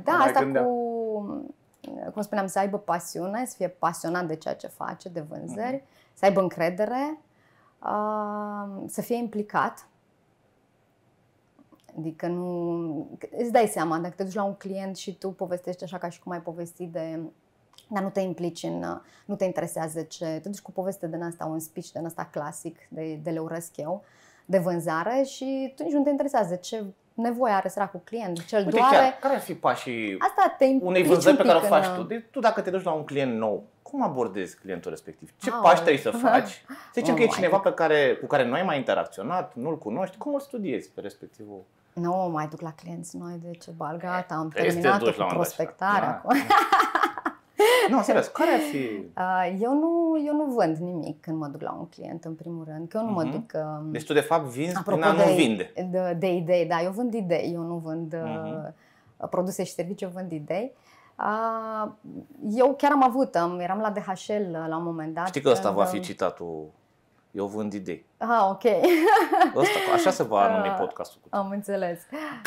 [0.04, 0.64] da, Mă mai asta gândeam.
[0.64, 1.50] cu,
[2.12, 5.82] cum spuneam, să aibă pasiune, să fie pasionat de ceea ce face, de vânzări,
[6.14, 7.18] să aibă încredere,
[7.82, 9.86] uh, să fie implicat.
[11.98, 13.18] Adică nu...
[13.38, 16.20] Îți dai seama, dacă te duci la un client și tu povestești așa ca și
[16.22, 17.20] cum ai povestit de...
[17.88, 18.82] Dar nu te implici în...
[18.82, 20.24] uh, Nu te interesează ce...
[20.24, 23.76] Te duci cu poveste din asta, un speech din asta clasic, de, de le urăsc
[23.76, 24.04] eu,
[24.44, 28.64] de vânzare și tu nici nu te interesează ce nevoie are săracul client, ce îl
[28.64, 28.96] Uite, doare.
[28.96, 31.68] chiar, care ar fi pașii Asta te implici unei vânzări un pe care o pic
[31.68, 32.02] faci în- tu?
[32.02, 35.32] De, tu dacă te duci la un client nou, cum abordezi clientul respectiv?
[35.40, 35.62] Ce Aoleu.
[35.62, 36.48] pași trebuie să faci?
[36.68, 37.62] Să zicem Oh că e my cineva God.
[37.62, 41.62] pe care, cu care nu ai mai interacționat, nu-l cunoști, cum îl studiezi pe respectivul?
[41.94, 45.02] Nu mai duc la clienți noi, de ce bal, gata, am Trebuie să te terminat
[45.04, 45.56] duci cu la un moment dat.
[45.56, 46.08] prospectarea.
[46.08, 46.14] Da.
[46.14, 46.36] acum.
[47.90, 48.76] Nu, serios, care ar fi...
[49.18, 52.64] Uh, Eu nu, eu nu vând nimic când mă duc la un client, în primul
[52.68, 53.30] rând, că eu nu mă Mhm.
[53.30, 53.52] duc...
[53.54, 55.72] uh, Deci tu de fapt vinzi Apropo prin a nu de, vinde.
[55.90, 58.20] De, de idei, da, eu vând idei, eu nu vând uh,
[59.16, 59.28] Mhm.
[59.30, 60.72] produse și servicii, eu vând idei.
[61.18, 61.90] Uh,
[62.56, 65.26] eu chiar am avut, am, eram la DHL la un moment dat.
[65.26, 66.66] Știi că ăsta când, va fi uh, citatul
[67.34, 68.06] Eu vând idei.
[68.16, 68.62] Ah, ok.
[69.54, 70.76] Ăsta, așa se va numi Ah.
[70.78, 72.00] podcastul cu Am înțeles.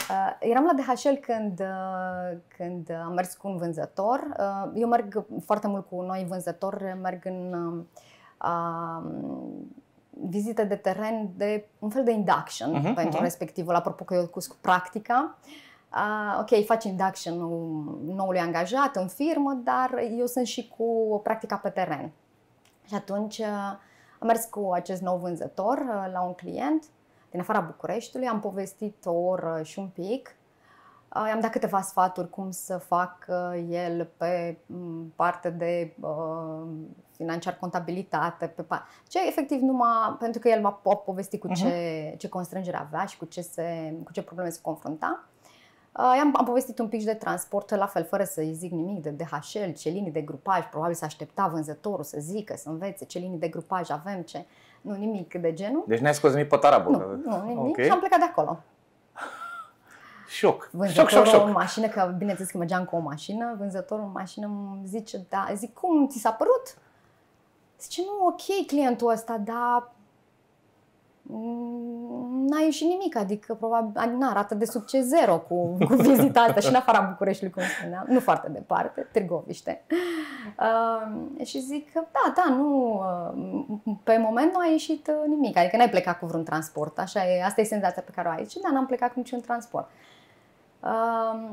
[0.10, 4.28] Uh, eram la DHL când, uh, când am mers cu un vânzător.
[4.39, 7.84] Uh, eu merg foarte mult cu noi vânzători, merg în uh,
[8.50, 9.76] um,
[10.30, 13.23] vizite de teren de un fel de induction Mhm, pentru mhm.
[13.23, 15.38] respectivul, apropo că eu cu practica.
[15.93, 17.38] Uh, ok, faci induction
[18.15, 22.12] noului angajat în firmă, dar eu sunt și cu practica pe teren.
[22.88, 23.45] Și atunci uh,
[24.20, 26.86] am mers cu acest nou vânzător uh, la un client
[27.32, 30.36] din afara Bucureștiului, am povestit o oră și un pic.
[31.16, 36.68] Uh, I-am dat câteva sfaturi cum să fac uh, el pe m, parte de uh,
[37.12, 42.16] financiar contabilitate, pe pa- ce efectiv numai pentru că el va po- povesti cu ce,
[42.18, 45.24] ce constrângere avea și cu ce, se, cu ce probleme se confrunta.
[45.98, 49.02] Uh, am, am povestit un pic și de transport, la fel, fără să-i zic nimic
[49.02, 53.20] de DHL, ce linii de grupaj, probabil să aștepta vânzătorul să zică, să învețe ce
[53.20, 54.46] linii de grupaj avem, ce...
[54.82, 55.84] Nu, nimic de genul.
[55.88, 56.90] Deci n-ai scos nimic pe tarabă.
[56.90, 57.78] Nu, că- nu, nimic.
[57.78, 57.84] Ok.
[57.84, 58.60] Și am plecat de acolo.
[60.28, 60.62] Șoc.
[60.64, 61.46] Șoc, Vânzătorul șoc, șoc.
[61.48, 65.48] în mașină, că bineînțeles că mergeam cu o mașină, vânzătorul în mașină îmi zice, da,
[65.56, 66.78] zic, cum, ți s-a părut?
[67.80, 69.97] Zice, nu, ok clientul ăsta, dar mm,
[72.50, 76.68] n-a ieșit nimic, adică probabil n arată de succes zero cu, cu vizita asta și
[76.68, 79.84] în afara Bucureștiului, cum spuneam, nu foarte departe, Târgoviște.
[80.60, 83.02] Uh, și zic că da, da, nu,
[83.36, 87.26] uh, pe moment nu a ieșit uh, nimic, adică n-ai plecat cu vreun transport, așa
[87.26, 88.46] e, asta e senzația pe care o ai.
[88.46, 89.90] Și da, n-am plecat cu niciun transport.
[90.80, 91.50] Uh,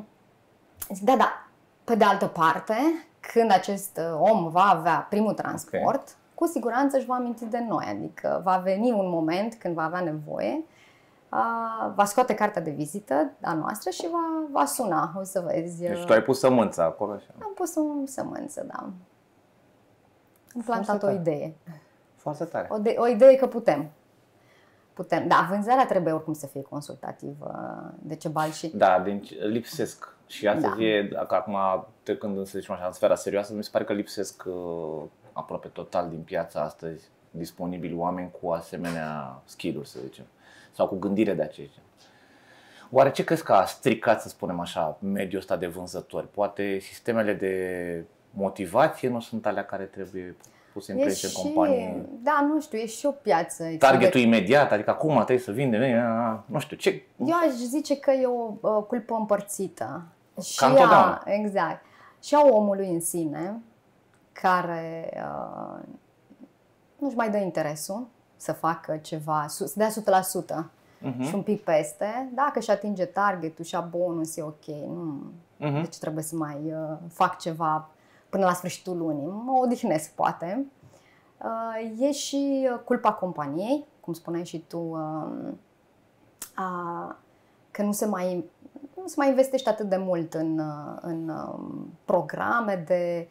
[0.88, 1.48] zic, da, da,
[1.84, 2.76] pe de altă parte,
[3.20, 7.64] când acest uh, om va avea primul transport, okay cu siguranță își va aminti de
[7.68, 10.64] noi, adică va veni un moment când va avea nevoie,
[11.94, 15.82] va scoate cartea de vizită a noastră și va, va suna, o să vezi.
[15.82, 17.12] Deci tu ai pus sămânță acolo?
[17.12, 17.34] Așa.
[17.42, 18.90] Am pus o sămânță, da.
[20.54, 21.54] Am plantat o idee.
[22.16, 22.68] Foarte tare.
[22.70, 23.90] O, de, o idee că putem.
[24.92, 25.28] Putem.
[25.28, 27.54] Da, vânzarea trebuie oricum să fie consultativă
[27.98, 28.76] de ce bal și...
[28.76, 30.16] Da, deci lipsesc.
[30.26, 30.82] Și asta da.
[30.82, 31.56] e, acum,
[32.02, 35.02] trecând să zicem așa, în sfera serioasă, mi se pare că lipsesc uh,
[35.34, 40.24] aproape total din piața astăzi disponibili oameni cu asemenea skill-uri, să zicem,
[40.72, 41.82] sau cu gândire de aceștia.
[42.90, 46.30] Oare ce crezi că a stricat, să spunem așa, mediul ăsta de vânzători?
[46.30, 50.36] Poate sistemele de motivație nu sunt alea care trebuie
[50.72, 52.06] puse în place în companie?
[52.22, 53.64] Da, nu știu, e și o piață.
[53.78, 54.26] Targetul de...
[54.26, 56.04] imediat, adică acum trebuie să vinde,
[56.46, 57.02] nu știu, ce...
[57.18, 60.02] Eu aș zice că e o uh, culpă împărțită.
[60.42, 61.84] Și a, exact.
[62.22, 63.62] Și a omului în sine,
[64.42, 65.82] care uh,
[66.98, 71.28] nu-și mai dă interesul să facă ceva, să dea 100% uh-huh.
[71.28, 72.30] și un pic peste.
[72.34, 74.66] Dacă și atinge targetul și a bonus, e ok.
[74.66, 75.82] Nu, uh-huh.
[75.82, 77.88] Deci trebuie să mai uh, fac ceva
[78.28, 79.26] până la sfârșitul lunii.
[79.26, 80.66] Mă odihnesc, poate.
[81.38, 85.52] Uh, e și culpa companiei, cum spuneai și tu, uh,
[86.58, 87.14] uh,
[87.70, 88.44] că nu se mai
[89.04, 93.28] nu se mai investește atât de mult în, uh, în um, programe de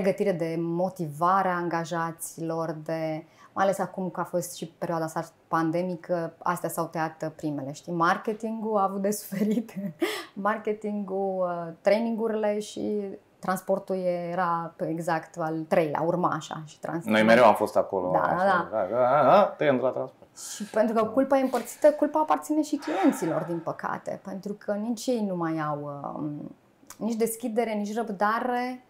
[0.00, 5.24] pregătire de motivare a angajaților, de, mai ales acum că a fost și perioada asta
[5.48, 7.92] pandemică, astea s-au tăiat primele, știi?
[7.92, 9.74] Marketingul a avut de suferit,
[10.48, 13.02] marketingul, uh, trainingurile și
[13.38, 13.96] transportul
[14.30, 16.62] era exact al treilea, urma așa.
[16.66, 18.10] Și Noi mereu am fost acolo.
[18.12, 18.86] Da, așa, da.
[18.90, 18.98] da.
[18.98, 20.28] da, da tăiem de la transport.
[20.54, 25.06] Și pentru că culpa e împărțită, culpa aparține și clienților, din păcate, pentru că nici
[25.06, 26.56] ei nu mai au um,
[26.98, 28.85] nici deschidere, nici răbdare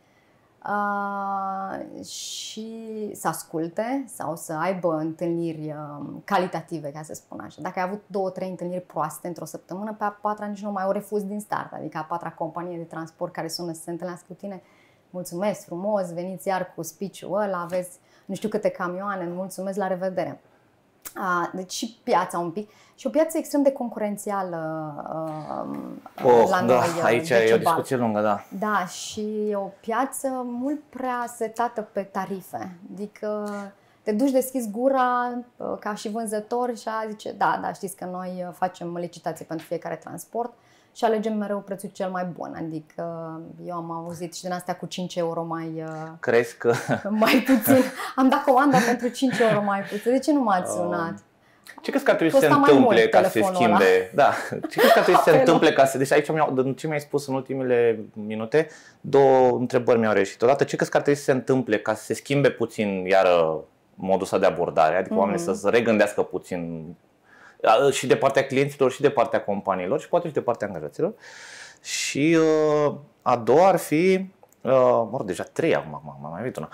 [0.68, 7.62] uh, și să asculte sau să aibă întâlniri uh, calitative, ca să spun așa.
[7.62, 10.84] Dacă ai avut două, trei întâlniri proaste într-o săptămână, pe a patra nici nu mai
[10.86, 14.24] o refuz din start, adică a patra companie de transport care sună să se întâlnească
[14.28, 14.62] cu tine,
[15.10, 20.40] mulțumesc frumos, veniți iar cu speech-ul ăla, aveți nu știu câte camioane, mulțumesc, la revedere.
[21.16, 22.70] Uh, deci și piața un pic.
[22.94, 24.94] Și o piață extrem de concurențială
[25.64, 26.76] uh, oh, la da, noi.
[26.76, 28.44] Uh, aici e o discuție lungă, da.
[28.58, 32.78] Da, și o piață mult prea setată pe tarife.
[32.92, 33.50] Adică
[34.02, 38.04] te duci, deschizi gura uh, ca și vânzător și a zice, da, da, știți că
[38.04, 40.52] noi uh, facem licitație pentru fiecare transport
[40.96, 42.54] și alegem mereu prețul cel mai bun.
[42.56, 43.04] Adică
[43.66, 45.72] eu am auzit și din astea cu 5 euro mai...
[45.76, 46.72] Uh, Crezi că...
[47.08, 47.82] Mai puțin.
[48.16, 50.12] Am dat comanda pentru 5 euro mai puțin.
[50.12, 51.14] De ce nu m-ați sunat?
[51.82, 54.10] Ce crezi că ar trebui să se întâmple ca să se schimbe?
[54.12, 54.14] Ăla.
[54.14, 54.32] Da.
[54.68, 55.98] Ce crezi că ar trebui să se întâmple ca să...
[55.98, 58.68] Deci aici, din ce mi-ai spus în ultimele minute,
[59.00, 60.42] două întrebări mi-au reșit.
[60.42, 63.64] Odată, ce crezi că ar trebui să se întâmple ca să se schimbe puțin iară
[63.94, 64.96] modul ăsta de abordare?
[64.96, 65.18] Adică mm-hmm.
[65.18, 66.94] oamenii să se regândească puțin
[67.90, 71.14] și de partea clienților și de partea companiilor și poate și de partea angajaților.
[71.82, 72.38] Și
[72.86, 74.70] uh, a doua ar fi, uh,
[75.10, 76.68] mă rog, deja trei acum, m-am mai venit una.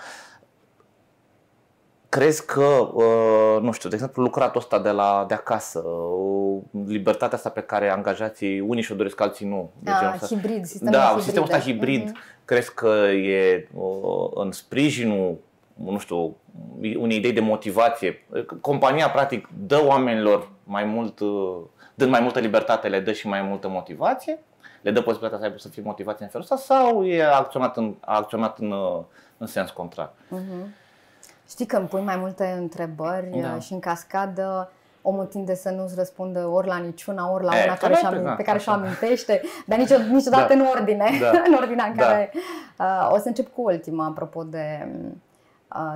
[2.09, 7.37] Crezi că, uh, nu știu, de exemplu, lucratul ăsta de, la, de acasă, uh, libertatea
[7.37, 9.71] asta pe care angajații unii și-o doresc, alții nu.
[9.79, 11.23] De da, hibrid, sistemul Da, hibrid.
[11.23, 12.45] sistemul ăsta hibrid, uh-huh.
[12.45, 15.37] crezi că e uh, în sprijinul
[15.91, 16.35] nu știu,
[16.97, 18.25] unei idei de motivație.
[18.61, 21.19] Compania, practic, dă oamenilor mai mult,
[21.93, 24.39] dând mai multă libertate, le dă și mai multă motivație,
[24.81, 27.95] le dă posibilitatea să aibă să fie motivație în felul ăsta sau e acționat în,
[27.99, 28.73] a acționat în,
[29.37, 30.09] în sens contrar?
[30.09, 30.81] Uh-huh.
[31.49, 33.59] Știi că îmi pui mai multe întrebări da.
[33.59, 37.75] și în cascadă omul tinde să nu-ți răspundă ori la niciuna, ori la e, una
[37.75, 40.59] care și da, pe care și-o amintește, dar nicio, niciodată da.
[40.59, 41.29] în ordine, da.
[41.47, 42.03] în ordinea în da.
[42.03, 42.31] care...
[42.79, 45.32] Uh, o să încep cu ultima, apropo de Uh,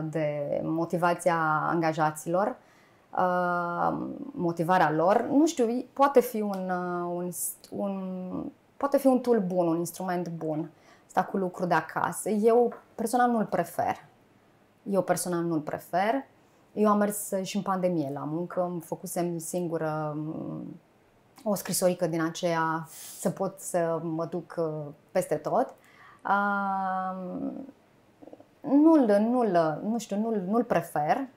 [0.03, 2.55] de motivația angajaților,
[3.17, 3.97] uh,
[4.31, 5.27] motivarea lor.
[5.31, 7.29] Nu știu, poate fi un, uh, un,
[7.69, 8.43] un,
[8.77, 10.69] poate fi un tool bun, un instrument bun,
[11.07, 12.29] sta cu lucru de acasă.
[12.29, 14.05] Eu personal nu-l prefer.
[14.83, 16.13] Eu personal nu-l prefer.
[16.73, 20.79] Eu am mers și în pandemie la muncă, îmi făcusem singură um,
[21.43, 22.87] o scrisorică din aceea
[23.19, 24.59] să pot să mă duc
[25.11, 25.75] peste tot
[28.61, 31.27] nu-l, nu-l, nu știu, nu-l, nu-l prefer.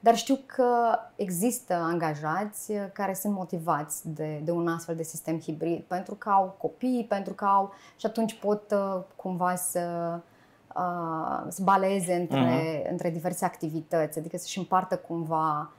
[0.00, 5.80] dar știu că există angajați care sunt motivați de, de un astfel de sistem hibrid
[5.82, 10.18] pentru că au copii, pentru că au și atunci pot uh, cumva să
[10.76, 12.90] uh, să baleze între, uh-huh.
[12.90, 15.70] între diverse activități, adică să-și împartă cumva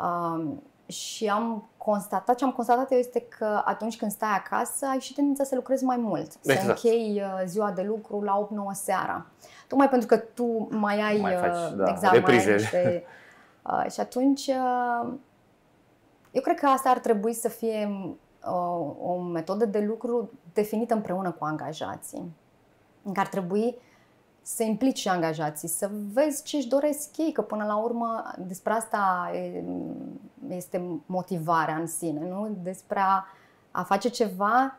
[0.00, 0.44] uh,
[0.88, 5.14] și am constatat, ce am constatat eu este că atunci când stai acasă ai și
[5.14, 6.60] tendința să lucrezi mai mult, exact.
[6.60, 9.26] să închei uh, ziua de lucru la 8-9 seara.
[9.68, 13.04] Tocmai pentru că tu mai ai mai faci, uh, da, exact, mai ai niște,
[13.62, 15.12] uh, și atunci uh,
[16.30, 17.90] eu cred că asta ar trebui să fie
[18.46, 22.32] uh, o metodă de lucru definită împreună cu angajații.
[23.02, 23.76] În care ar trebui
[24.54, 28.72] să implici și angajații, să vezi ce își doresc ei, că până la urmă despre
[28.72, 29.30] asta
[30.48, 32.56] este motivarea în sine, nu?
[32.62, 33.24] Despre a,
[33.70, 34.76] a face ceva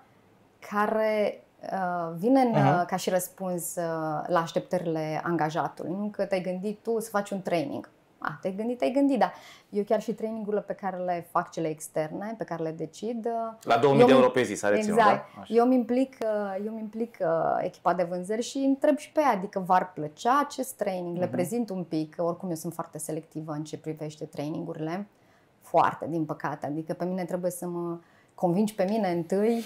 [0.69, 2.85] care uh, vine în, uh-huh.
[2.87, 5.91] ca și răspuns uh, la așteptările angajatului.
[5.91, 7.89] Nu că te-ai gândit tu să faci un training.
[8.21, 9.33] Ah, te-ai gândit, te-ai gândit, dar
[9.69, 13.25] eu chiar și trainingurile pe care le fac cele externe, pe care le decid...
[13.25, 15.33] Uh, La 2000 de euro pe zi s-a reținut, exact.
[15.35, 15.41] da?
[15.41, 15.53] Așa.
[15.53, 17.27] Eu îmi implic, uh, eu îmi implic uh,
[17.61, 21.19] echipa de vânzări și întreb și pe ea, adică v-ar plăcea acest training, uh-huh.
[21.19, 21.33] le mhm.
[21.33, 25.07] prezint un pic, oricum eu sunt foarte selectivă în ce privește trainingurile,
[25.61, 27.97] foarte, din păcate, adică pe mine trebuie să mă
[28.35, 29.63] convingi pe mine întâi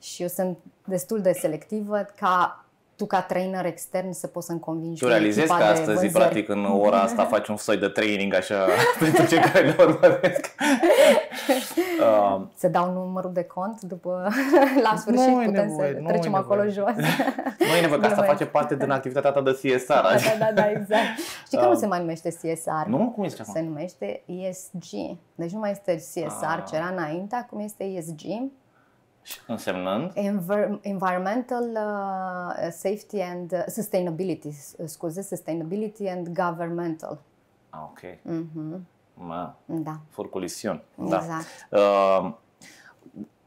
[0.00, 2.64] și eu sunt destul de selectivă ca
[2.98, 5.00] tu ca trainer extern să poți să-mi convingi.
[5.00, 8.66] Tu realizezi că astăzi, practic, în ora asta faci un soi de training așa
[9.00, 10.54] pentru cei care ne urmăresc.
[12.00, 14.28] uh, să dau numărul de cont după
[14.82, 16.86] la sfârșit nu putem nevoie, să trecem acolo nevoie.
[16.86, 17.04] jos.
[17.58, 19.92] nu e nevoie, că asta face parte din activitatea ta de CSR.
[19.92, 21.18] Da, da, da, exact.
[21.46, 22.86] Știi că uh, nu se mai numește CSR?
[22.86, 23.12] Nu?
[23.14, 25.16] Cum este Se numește ESG.
[25.34, 26.64] Deci nu mai este CSR, uh.
[26.68, 28.20] ce era înainte, acum este ESG.
[29.46, 30.12] Însemnând?
[30.12, 34.50] Enver- environmental uh, Safety and uh, Sustainability,
[34.84, 37.18] scuze, Sustainability and Governmental.
[37.70, 38.00] Ah, ok.
[38.00, 38.80] Mm-hmm.
[39.14, 40.00] Ma, da.
[40.10, 40.82] Furculision.
[40.94, 41.16] Da.
[41.16, 41.44] Exact.
[41.70, 41.78] Da.
[41.78, 42.32] Uh,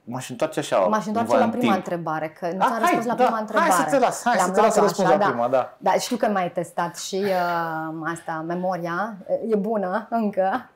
[0.03, 0.77] M-aș întoarce așa.
[0.77, 3.71] M-aș întoarce la prima întrebare, că nu ți-am răspuns la da, prima întrebare.
[3.71, 5.77] Hai să te las, hai să te las să răspunzi la prima, da.
[5.77, 9.17] Da, știu că mai ai testat și uh, asta, memoria,
[9.47, 10.69] e bună încă,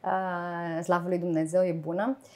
[0.00, 2.16] uh, slavă lui Dumnezeu, e bună.
[2.20, 2.26] Uh,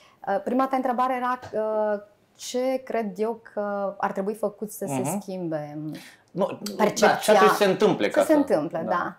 [0.44, 2.00] prima ta întrebare era uh,
[2.34, 4.94] ce cred eu că ar trebui făcut să uh-huh.
[4.94, 5.20] se mhm.
[5.20, 5.78] schimbe
[6.30, 7.08] nu, percepția.
[7.08, 8.10] Da, ce ar trebui să se întâmple.
[8.10, 8.90] Să se întâmple, da.
[8.90, 9.16] da.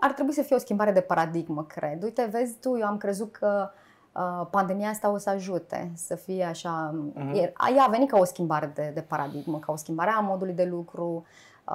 [0.00, 2.02] Ar trebui să fie o schimbare de paradigmă, cred.
[2.02, 3.70] Uite, vezi tu, eu am crezut că
[4.12, 6.94] uh, pandemia asta o să ajute să fie așa.
[7.14, 7.52] Uh-huh.
[7.76, 10.64] Ea a venit ca o schimbare de, de paradigmă, ca o schimbare a modului de
[10.64, 11.74] lucru uh,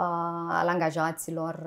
[0.49, 1.59] al angajaților,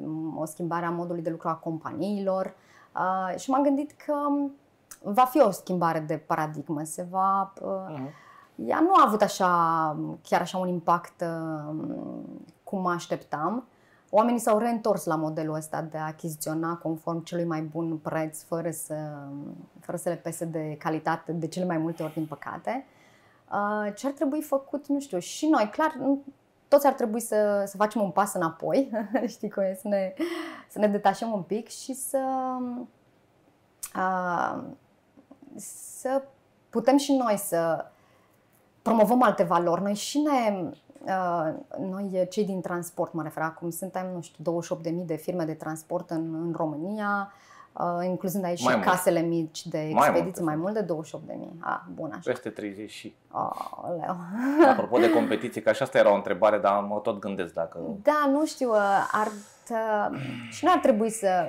[0.00, 2.54] uh, o schimbare a modului de lucru a companiilor.
[2.94, 4.14] Uh, și m-am gândit că
[5.04, 7.52] va fi o schimbare de paradigmă, se va.
[7.60, 11.74] Uh, uh-huh ea nu a avut așa, chiar așa un impact uh,
[12.64, 13.66] cum mă așteptam.
[14.10, 18.70] Oamenii s-au reîntors la modelul ăsta de a achiziționa conform celui mai bun preț, fără
[18.70, 18.94] să,
[19.80, 22.86] fără să le pese de calitate, de cele mai multe ori, din păcate.
[23.52, 25.96] Uh, ce ar trebui făcut, nu știu, și noi, clar,
[26.68, 28.90] toți ar trebui să, să facem un pas înapoi,
[29.26, 30.14] știi cum e, să ne,
[30.68, 32.20] să ne detașăm un pic și să,
[33.96, 34.62] uh,
[35.56, 36.22] să
[36.70, 37.84] putem și noi să
[38.82, 39.82] promovăm alte valori.
[39.82, 40.70] Noi și ne,
[41.06, 45.54] uh, noi cei din transport, mă refer acum, suntem, nu știu, 28.000 de firme de
[45.54, 47.32] transport în, în România,
[47.78, 48.90] uh, incluzând aici mai și mult.
[48.90, 51.48] casele mici de expediții, mai mult, mai mult de 28.000.
[51.60, 52.30] Ah, bun, așa.
[52.30, 53.14] Peste 30 și.
[53.32, 53.50] Oh,
[54.00, 54.16] leu.
[54.70, 57.78] Apropo de competiție, că așa asta era o întrebare, dar mă tot gândesc dacă...
[58.02, 59.28] Da, nu știu, uh, ar
[60.54, 61.46] și nu ar trebui să...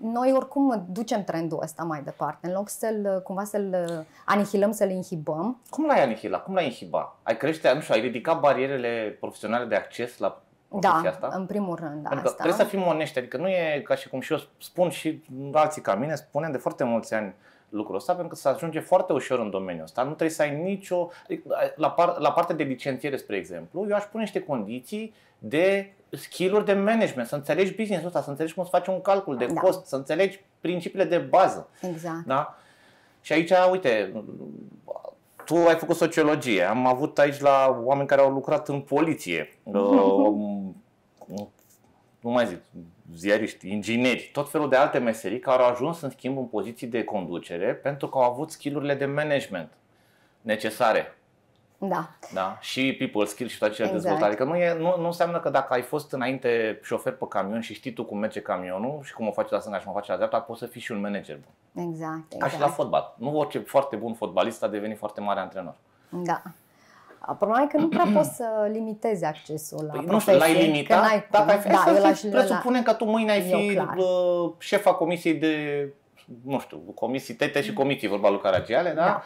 [0.00, 5.60] Noi oricum ducem trendul ăsta mai departe, în loc să-l, cumva să-l anihilăm, să-l inhibăm.
[5.70, 6.38] Cum l-ai anihila?
[6.38, 7.16] Cum l-ai inhiba?
[7.22, 10.42] Ai crește, nu știu, ai ridicat barierele profesionale de acces la
[10.80, 11.30] da, asta?
[11.32, 12.42] în primul rând, Pentru că asta.
[12.42, 15.82] trebuie să fim onești, adică nu e ca și cum și eu spun și alții
[15.82, 17.34] ca mine, spunem de foarte mulți ani
[17.68, 20.02] lucrul ăsta, pentru că se ajunge foarte ușor în domeniul ăsta.
[20.02, 21.10] Nu trebuie să ai nicio...
[21.24, 25.92] Adică, la, par, la partea de licențiere, spre exemplu, eu aș pune niște condiții de
[26.10, 29.46] skill-uri de management, să înțelegi business-ul ăsta, să înțelegi cum să faci un calcul de
[29.46, 29.60] da.
[29.60, 31.68] cost, să înțelegi principiile de bază.
[31.80, 32.26] Exact.
[32.26, 32.56] Da?
[33.20, 34.12] Și aici, uite,
[35.44, 40.72] tu ai făcut sociologie, am avut aici la oameni care au lucrat în poliție, uh,
[42.20, 42.58] nu mai zic,
[43.16, 47.04] ziariști, ingineri, tot felul de alte meserii care au ajuns în schimb în poziții de
[47.04, 49.72] conducere pentru că au avut skillurile de management
[50.40, 51.16] necesare.
[51.84, 52.08] Da.
[52.34, 52.56] da.
[52.60, 54.02] Și people skill și toate cele exact.
[54.02, 54.32] dezvoltare.
[54.32, 57.74] Adică nu, e, nu, nu înseamnă că dacă ai fost înainte șofer pe camion și
[57.74, 60.08] știi tu cum merge camionul și cum o faci la stânga și cum o faci
[60.08, 61.84] la dreapta, poți să fii și un manager bun.
[61.84, 62.40] Exact, exact.
[62.42, 62.72] Ca și la exact.
[62.74, 63.14] fotbal.
[63.18, 65.74] Nu orice foarte bun fotbalist a devenit foarte mare antrenor.
[66.08, 66.42] Da.
[67.38, 70.70] Problema e că nu prea poți să limitezi accesul la Păi, nu știu, l-ai profesie,
[70.70, 71.00] limitat?
[71.00, 71.52] că n-ai Dacă cum.
[71.54, 73.96] ai fi, da, să eu fii- l-aș, presupune că tu mâine ai Eu, fi clar.
[73.96, 75.88] uh, șefa comisiei de,
[76.44, 79.04] nu știu, comisii tete și comisii, vorba lui Caragiale, da?
[79.04, 79.22] Da.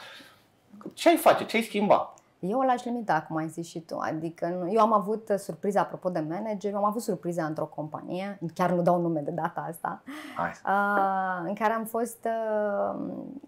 [0.95, 1.45] Ce ai face?
[1.45, 2.14] Ce ai schimba?
[2.38, 3.99] Eu l-aș limita, cum ai zis și tu.
[3.99, 8.38] Adică nu- eu am avut uh, surpriza, apropo de manager, am avut surpriza într-o companie,
[8.55, 10.03] chiar nu dau nume de data asta,
[10.37, 10.51] Hai.
[10.66, 12.99] uh, în care am fost, uh,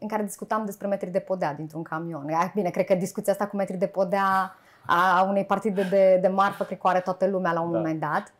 [0.00, 2.28] în care discutam despre metri de podea dintr-un camion.
[2.32, 4.54] Ah, Bine, cred că discuția asta cu metri de podea
[4.86, 7.76] a unei partide de, de marfă, cred că o are toată lumea la un Da.
[7.76, 8.32] moment dat.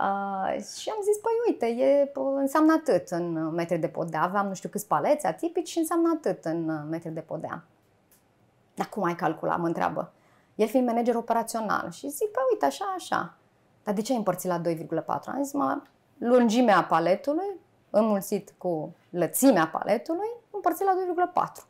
[0.00, 4.22] Uh, și am zis, păi uite, e, înseamnă atât în metri de podea.
[4.22, 7.64] Aveam nu știu câți paleți atipici și înseamnă atât în uh, metri de podea.
[8.74, 10.12] Dar cum ai calculat, mă întreabă.
[10.54, 13.34] El fiind manager operațional și zic, păi uite, așa, așa.
[13.84, 15.04] Dar de ce ai împărțit la 2,4?
[15.26, 15.82] Am zis, mă,
[16.18, 17.46] lungimea paletului
[17.90, 20.92] înmulțit cu lățimea paletului, împărțit la
[21.52, 21.64] 2,4.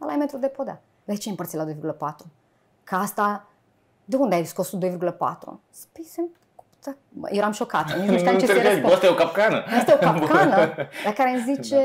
[0.00, 0.80] Ăla e metru de podea.
[1.04, 2.26] De ce ai împărțit la 2,4?
[2.84, 3.46] Că asta,
[4.04, 5.60] de unde ai scos tu 2,4?
[5.92, 6.28] Păi, se-
[6.84, 8.92] da, mă, eram șocată, nici nu știam ce să înțeleg, răspund.
[8.92, 9.64] asta e o capcană.
[9.78, 10.56] Asta e o capcană
[11.04, 11.82] la care îmi zice,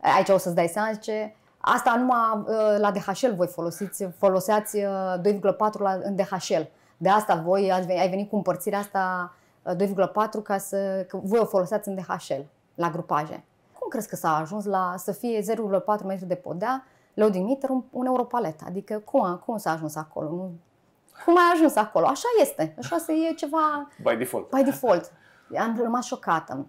[0.00, 1.34] aici o să-ți dai seama, zice,
[1.74, 6.60] asta numai uh, la DHL voi folosiți, foloseați uh, 2,4 la, în DHL.
[6.96, 11.18] De asta voi ați venit, ai venit cu împărțirea asta uh, 2,4 ca să, că
[11.22, 12.40] voi o foloseați în DHL,
[12.74, 13.44] la grupaje.
[13.78, 17.82] Cum crezi că s-a ajuns la să fie 0,4 metri de podea, loading meter, un,
[17.90, 18.60] un euro palet?
[18.66, 20.28] Adică cum, cum s-a ajuns acolo?
[20.28, 20.50] Nu,
[21.24, 22.06] cum ai ajuns acolo?
[22.06, 22.74] Așa este.
[22.78, 24.50] Așa se e ceva By default.
[24.50, 25.12] by default.
[25.58, 26.66] Am rămas șocată.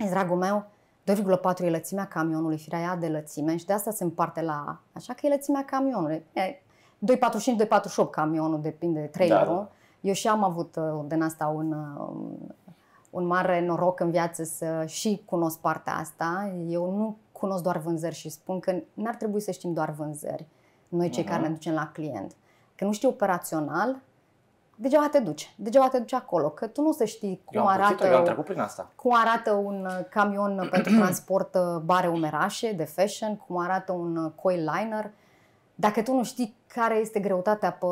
[0.00, 0.66] Zis, dragul meu,
[1.14, 4.80] 2,4 e lățimea camionului, firea ea de lățime și de asta se împarte la...
[4.92, 6.22] Așa că e lățimea camionului.
[6.32, 6.62] E
[8.06, 9.46] 2,45-2,48 camionul, depinde de trailerul.
[9.46, 9.70] Da, da.
[10.00, 12.16] Eu și am avut uh, din asta un, uh,
[13.10, 16.52] un mare noroc în viață să și cunosc partea asta.
[16.68, 20.46] Eu nu cunosc doar vânzări și spun că n-ar trebui să știm doar vânzări,
[20.88, 21.32] noi cei Mhm.
[21.32, 22.32] care ne ducem la client.
[22.74, 23.96] Că nu știi operațional,
[24.80, 25.52] degeaba te duci.
[25.56, 28.08] Degeaba te duci acolo, că tu nu o să știi cum Eu am pățit-o, eu
[28.08, 28.90] am arată, trecut prin asta.
[28.94, 34.16] cum arată un uh, camion pentru transport uh, bare umerașe de fashion, cum arată un
[34.16, 35.10] uh, coil liner.
[35.74, 37.86] Dacă tu nu știi care este greutatea pe,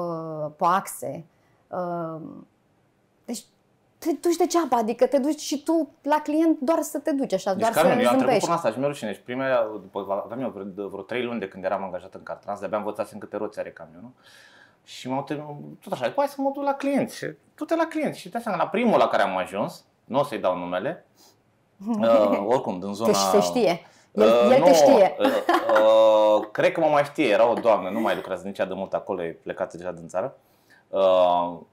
[0.56, 1.24] pe axe,
[1.68, 2.20] uh,
[3.24, 3.44] deci
[3.98, 7.52] te duci degeaba, adică te duci și tu la client doar să te duci așa,
[7.54, 8.44] Deci, doar Carmen, să eu am trecut zâmbești.
[8.44, 9.12] până asta și mi-e rușine.
[9.12, 12.58] Și primele, după, aveam eu vreo, vreo 3 luni de când eram angajat în Cartrans,
[12.58, 14.10] de-abia învățasem câte roți are camionul.
[14.86, 17.10] Și m-au tem- tot așa, hai să mă duc la client.
[17.10, 18.14] Și du-te la client.
[18.14, 21.06] Și te seama, la primul la care am ajuns, nu o să-i dau numele,
[22.00, 23.10] uh, oricum, din zona...
[23.10, 23.80] Că și se știe.
[24.12, 25.16] El, Uh, el nu, te știe.
[25.18, 28.64] Uh, uh, cred că mă mai știe, era o doamnă, nu mai lucrează nici ea
[28.64, 30.34] de mult acolo, e plecată deja din țară.
[30.36, 30.55] Uh,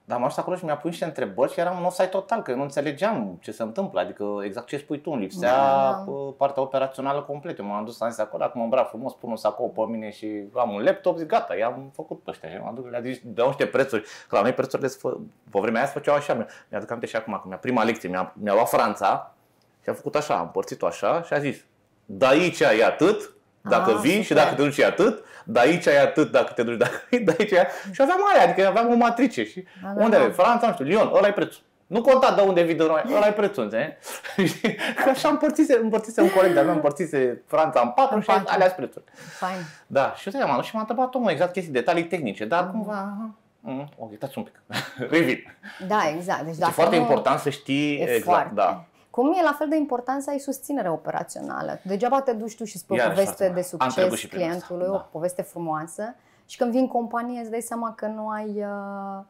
[0.04, 2.50] dar m-a ajuns acolo și mi-a pus niște întrebări și eram în offside total, că
[2.50, 6.04] eu nu înțelegeam ce se întâmplă, adică exact ce spui tu, îmi lipsea Da.
[6.06, 7.62] uh, partea operațională completă.
[7.62, 10.10] Eu m-am dus, am zis acolo, acum mă îmbrac frumos, pun un sacou pe mine
[10.10, 12.48] și am un laptop, zic gata, i-am făcut pe ăștia.
[12.50, 15.16] Și m-am dus, le-a zis, dau niște prețuri, că la noi prețurile se fă,
[15.50, 16.34] pe vremea aia se făceau așa.
[16.34, 19.34] Mi- Mi-aduc aminte și acum, că mi-a prima lecție, mi-a, mi-a luat Franța
[19.82, 21.64] și a făcut așa, a împărțit-o așa și a zis,
[22.06, 23.33] de aici e atât,
[23.68, 24.42] dacă Ah, vii și super.
[24.42, 27.34] dacă te duci e atât, de aici e atât dacă te duci, dacă vii, de
[27.38, 30.22] aici e Și aveam aia, adică aveam o matrice și Da, da, unde da.
[30.24, 30.28] e?
[30.28, 31.62] Franța, nu știu, Lyon, ăla e prețul.
[31.86, 33.96] Nu conta de unde vii de noi, ăla e prețul, înțelegi?
[34.36, 34.60] Și
[35.04, 38.44] că așa împărțise, împărțise un coleg de-al meu, împărțise Franța în patru În și patru.
[38.48, 39.02] alea sunt prețul.
[39.38, 39.56] Fain.
[39.86, 43.30] Da, și eu te-am și m-a întrebat omul exact chestii, detalii tehnice, dar cumva, aha,
[43.60, 44.62] mm, ok, uitați un pic,
[45.10, 45.56] revin.
[45.86, 46.42] Da, exact.
[46.42, 48.50] Deci E dacă foarte nu- important să știi E exact, foarte.
[48.54, 48.84] da.
[49.14, 51.78] Cum e la fel de important să ai susținere operațională.
[51.82, 53.82] Degeaba te duci tu și spui o Iarăși poveste foarte de mult.
[53.82, 54.94] Am trecut succes și prin asta, clientului, da.
[54.94, 56.14] o poveste frumoasă
[56.46, 59.24] și când vii în companie îți dai seama că nu ai uh,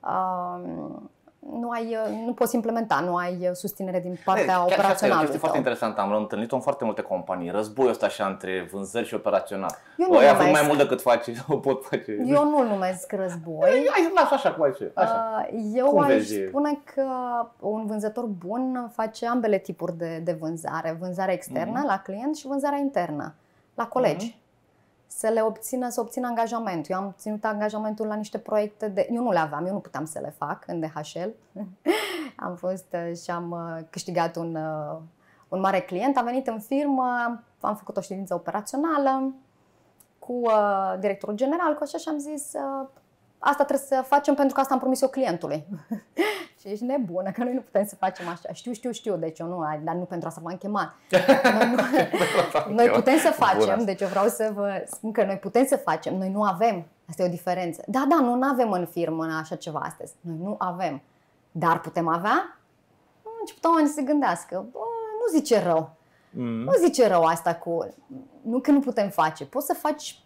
[0.00, 1.00] uh,
[1.60, 4.60] nu, ai, uh, nu poți implementa, nu ai uh, susținere din Ei, partea chiar și
[4.60, 5.20] asta e o operațională.
[5.20, 6.00] chestie foarte interesantă.
[6.00, 7.50] Am întâlnit-o în foarte multe companii.
[7.50, 9.70] Războiul ăsta așa între vânzări și operațional.
[9.96, 10.58] Eu nu Ăia fac numesc.
[10.58, 12.16] mai mult decât face, o pot face.
[12.26, 13.86] Eu nu-l numesc război.
[13.90, 14.86] Hai, lasă așa cum ai zis.
[14.94, 15.46] Așa.
[15.52, 16.46] Uh, Eu Cum aș vezi?
[16.48, 17.04] spune că
[17.60, 20.96] un vânzător bun face ambele tipuri de, de vânzare.
[21.00, 21.86] Vânzarea externă Mhm.
[21.86, 23.34] la client și vânzarea internă
[23.74, 24.39] la colegi.
[25.12, 26.94] Să le obțină, să obțină angajamentul.
[26.94, 29.08] Eu am ținut angajamentul la niște proiecte de...
[29.10, 31.28] Eu nu le aveam, eu nu puteam să le fac în DHL.
[32.46, 34.98] am fost uh, și am uh, câștigat un, uh,
[35.48, 36.16] un mare client.
[36.16, 39.34] Am venit în firmă, am, am făcut o ședință operațională
[40.18, 42.88] cu uh, directorul general, cu așa și am zis uh,
[43.38, 45.66] asta trebuie să facem pentru că asta am promis eu clientului.
[46.60, 48.52] și ești nebună, că noi nu putem să facem așa.
[48.52, 50.94] Știu, știu, știu, deci eu nu, dar nu pentru asta v-am chemat.
[51.58, 51.70] Noi,
[52.68, 53.84] nu, noi putem să Bună facem, asta.
[53.84, 56.86] deci eu vreau să vă spun că noi putem să facem, noi nu avem.
[57.08, 57.82] Asta e o diferență.
[57.86, 60.12] Da, da, nu avem în firmă așa ceva astăzi.
[60.20, 61.02] Noi nu avem.
[61.50, 62.58] Dar putem avea?
[63.24, 64.78] Nu, Început oamenii să se gândească, bă,
[65.20, 65.90] nu zice rău.
[66.30, 66.62] Mm.
[66.62, 67.94] Nu zice rău asta cu...
[68.42, 69.44] Nu că nu putem face.
[69.44, 70.24] Poți să faci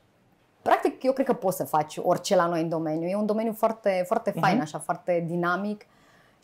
[0.63, 3.09] practic, eu cred că poți să faci orice la noi în domeniu.
[3.09, 4.63] E un domeniu foarte, foarte fain, uh-huh.
[4.63, 5.87] așa, foarte dinamic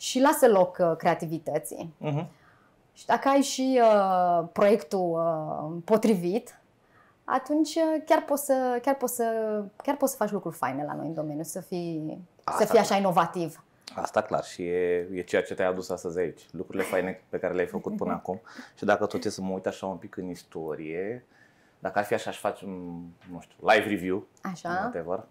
[0.01, 1.93] și lasă loc uh, creativității.
[2.05, 2.25] Uh-huh.
[2.93, 6.59] Și dacă ai și uh, proiectul uh, potrivit,
[7.23, 9.25] atunci uh, chiar poți, să, chiar, poți să,
[9.83, 12.79] chiar poți să faci lucruri faine la noi în domeniu, să fii, Asta să fii
[12.79, 13.63] așa inovativ.
[13.95, 16.41] Asta clar și e, e ceea ce te-ai adus astăzi aici.
[16.51, 18.41] Lucrurile faine pe care le-ai făcut până acum.
[18.77, 21.25] Și dacă tot e să mă uit așa un pic în istorie,
[21.79, 24.27] dacă ar fi așa, aș face un, nu știu, live review.
[24.41, 24.69] Așa.
[24.69, 25.25] Whatever.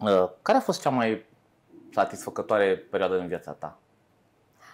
[0.00, 1.24] Uh, care a fost cea mai
[1.92, 3.78] satisfăcătoare perioadă în viața ta?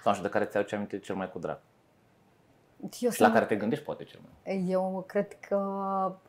[0.07, 1.59] Sau nu știu, de care ți-aduce aminte cel mai cu drag?
[3.00, 5.61] Eu și la care te gândești poate cel mai Eu cred că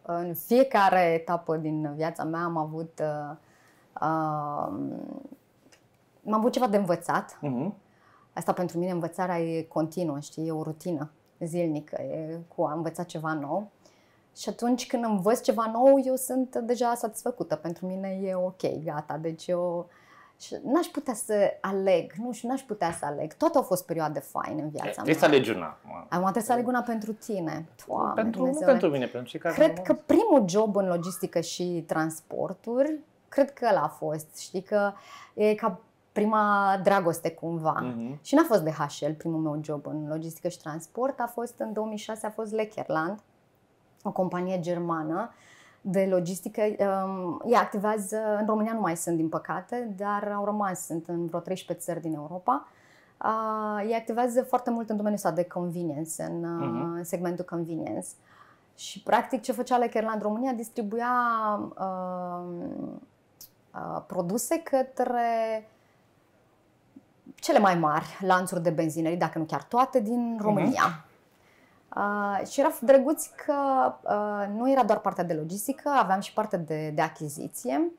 [0.02, 3.36] în fiecare etapă din viața mea am avut uh,
[4.02, 4.74] uh,
[6.26, 7.40] am avut ceva de învățat.
[7.44, 7.72] Uh-huh.
[8.34, 13.04] Asta pentru mine învățarea e continuă, știi, e o rutină zilnică, e cu a învăța
[13.04, 13.72] ceva nou.
[14.36, 17.56] Și atunci când învăț ceva nou, eu sunt deja satisfăcută.
[17.56, 19.18] Pentru mine e ok, gata.
[19.18, 19.90] Deci eu
[20.40, 23.34] și n-aș putea să aleg, nu știu, n-aș putea să aleg.
[23.34, 24.94] Toate au fost perioade faine în viața mea.
[24.94, 25.78] Trebuie să alegi una.
[26.10, 27.68] Am trebuie să aleg una pentru tine.
[27.88, 31.84] Doamne, pentru, nu pentru mine, pentru cei care Cred că primul job în logistică și
[31.88, 34.38] transporturi, cred că ăla a fost.
[34.38, 34.94] Știi că
[35.34, 35.80] e ca
[36.12, 37.76] prima dragoste cumva.
[37.84, 38.22] Uh-huh.
[38.22, 41.74] Și n-a fost de HL primul meu job în logistică și transport, a fost în
[41.74, 43.20] 2006, a fost Lecherland,
[44.04, 45.32] o companie germană
[45.82, 46.62] de logistică.
[46.62, 51.26] Um, ea activează, în România nu mai sunt din păcate, dar au rămas, sunt în
[51.26, 52.68] vreo 13 țări din Europa.
[53.24, 57.02] Uh, ea activează foarte mult în domeniul ăsta de convenience, în uh-huh.
[57.02, 58.08] segmentul convenience.
[58.76, 61.14] Și practic ce făcea Lecherland România distribuia
[61.80, 62.56] uh,
[63.74, 65.70] uh, produse către
[67.36, 70.44] cele mai mari lanțuri de benzinării, dacă nu chiar toate, din mhm.
[70.44, 70.84] România.
[70.84, 71.07] Uh-huh.
[71.98, 73.54] Uh, și era drăguț că
[74.02, 77.92] uh, nu era doar partea de logistică, aveam și partea de, de achiziție.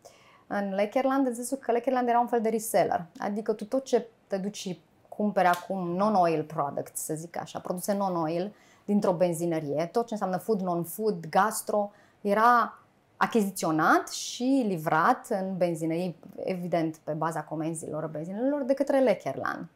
[0.46, 3.04] În Lakerland, în sensul că Lakerland era un fel de reseller.
[3.18, 7.94] Adică tu tot ce te duci și cumperi acum non-oil products, să zic așa, produse
[7.94, 11.90] non-oil dintr-o benzinărie, tot ce înseamnă food, non-food, gastro,
[12.20, 12.78] era
[13.16, 19.68] achiziționat și livrat în benzinării, evident pe baza comenzilor benzinelor, de către Lecherland.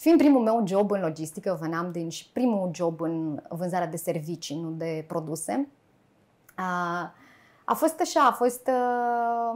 [0.00, 3.96] Fiind primul meu job în logistică, eu veneam din și primul job în vânzarea de
[3.96, 5.68] servicii, nu de produse,
[6.54, 7.12] a,
[7.64, 8.68] a fost așa, a fost...
[8.68, 9.50] A,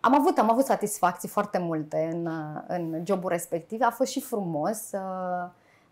[0.00, 2.28] am avut, am avut satisfacții foarte multe în,
[2.66, 3.80] în jobul respectiv.
[3.82, 4.90] A fost și frumos.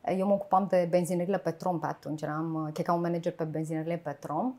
[0.05, 4.55] Eu mă ocupam de benzinările Petrom pe atunci, eram ca un manager pe benzinările Petrom.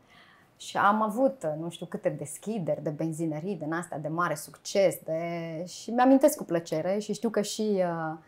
[0.56, 5.18] Și am avut nu știu câte deschideri de benzinării din astea de mare succes de...
[5.66, 8.20] și mi-amintesc cu plăcere și știu că și uh, Uh,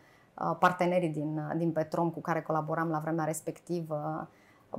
[0.58, 4.28] partenerii din, uh, din Petrom cu care colaboram la vremea respectivă,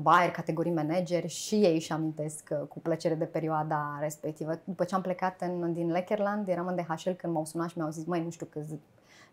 [0.01, 4.59] Bayer, categorii manageri, și ei își amintesc uh, cu plăcere de perioada respectivă.
[4.63, 7.89] După ce am plecat în, din Lecherland, eram în DHL când m-au sunat și mi-au
[7.89, 8.79] zis, măi, nu știu câți,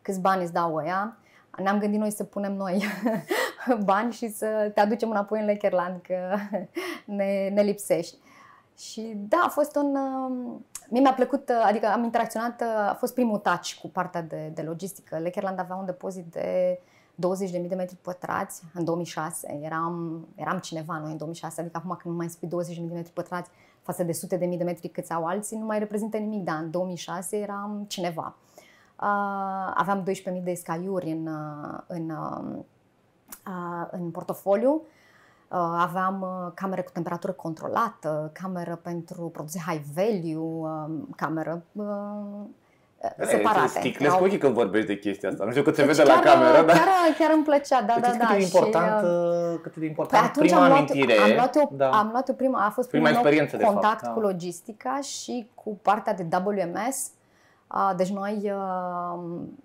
[0.02, 1.16] câți bani îți dau ăia.
[1.62, 2.84] Ne-am gândit noi să punem noi
[3.84, 6.36] bani și să te aducem înapoi în Lecherland, că
[7.16, 8.16] ne, ne lipsești.
[8.78, 12.96] Și da, a fost un, um, Mie mi-a plăcut, uh, adică am interacționat, uh, a
[12.98, 15.18] fost primul touch cu partea de, de logistică.
[15.18, 16.80] Lecherland avea un depozit de
[17.14, 19.58] 20.000 de metri pătrați în 2006.
[19.62, 23.12] Eram, eram cineva noi în 2006, adică acum când nu mai spui 20.000 de metri
[23.12, 23.50] pătrați
[23.82, 26.58] față de sute de mii de metri câți au alții, nu mai reprezintă nimic, dar
[26.62, 28.36] în 2006 eram cineva.
[29.00, 30.04] Uh, aveam
[30.38, 34.93] 12.000 de scaiuri în, uh, în, uh, în portofoliu Uh,
[35.78, 41.84] aveam uh, cameră cu temperatură controlată, cameră pentru produse high value, um, cameră uh,
[43.26, 43.68] separate.
[43.68, 45.44] Sticlezi cu ochii când vorbești de chestia asta.
[45.44, 46.76] Nu știu cât se deci vede chiar, la cameră, dar...
[46.76, 46.86] Chiar,
[47.18, 48.26] chiar îmi plăcea, da, da, da.
[48.26, 51.18] Cât e important, și, cât e de important păi prima am luat, amintire.
[51.18, 51.90] Am luat, o, da.
[51.90, 54.26] am luat o prima, a fost prima, prima experiență, contact de fapt, cu da.
[54.26, 57.10] logistica și cu partea de WMS,
[57.96, 58.52] deci noi,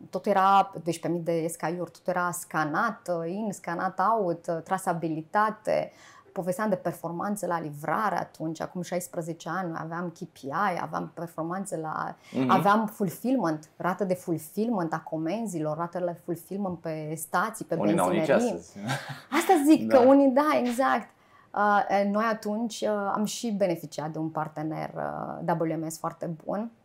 [0.10, 0.82] totul era 12.000
[1.24, 5.92] de SKU-uri, totul era scanat in, scanat out, trasabilitate,
[6.32, 12.16] povesteam de performanțe la livrare atunci, acum 16 ani, aveam KPI, aveam performanțe la...
[12.16, 12.48] Mm-hmm.
[12.48, 18.60] aveam fulfillment, rată de fulfillment a comenzilor, ratele de fulfillment pe stații, pe unii benzinerii.
[19.40, 19.98] Asta zic, da.
[19.98, 21.10] că unii, da, exact.
[22.12, 22.84] Noi atunci
[23.14, 24.94] am și beneficiat de un partener
[25.60, 26.79] WMS foarte bun Uh,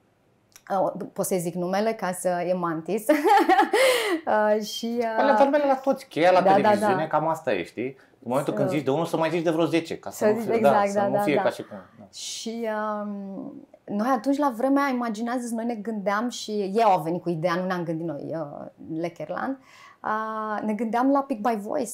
[1.13, 3.07] pot să zic numele ca să e Mantis.
[3.09, 7.07] uh, și, uh, le numele la toți, cheia la da, televiziune, da, da.
[7.07, 7.97] cam asta e, știi?
[8.25, 8.59] În momentul să...
[8.59, 10.55] când zici de unul, să mai zici de vreo 10, ca să, să nu fie,
[10.55, 11.43] exact, da, da, să da, nu fie da.
[11.43, 11.77] ca și cum.
[11.99, 12.05] Da.
[12.13, 12.69] Și
[13.03, 17.55] um, noi atunci, la vremea, imaginează noi ne gândeam și ei au venit cu ideea,
[17.55, 18.67] nu ne-am gândit noi, uh,
[19.01, 19.59] Lecherland,
[20.03, 21.93] uh, ne gândeam la Pick by Voice.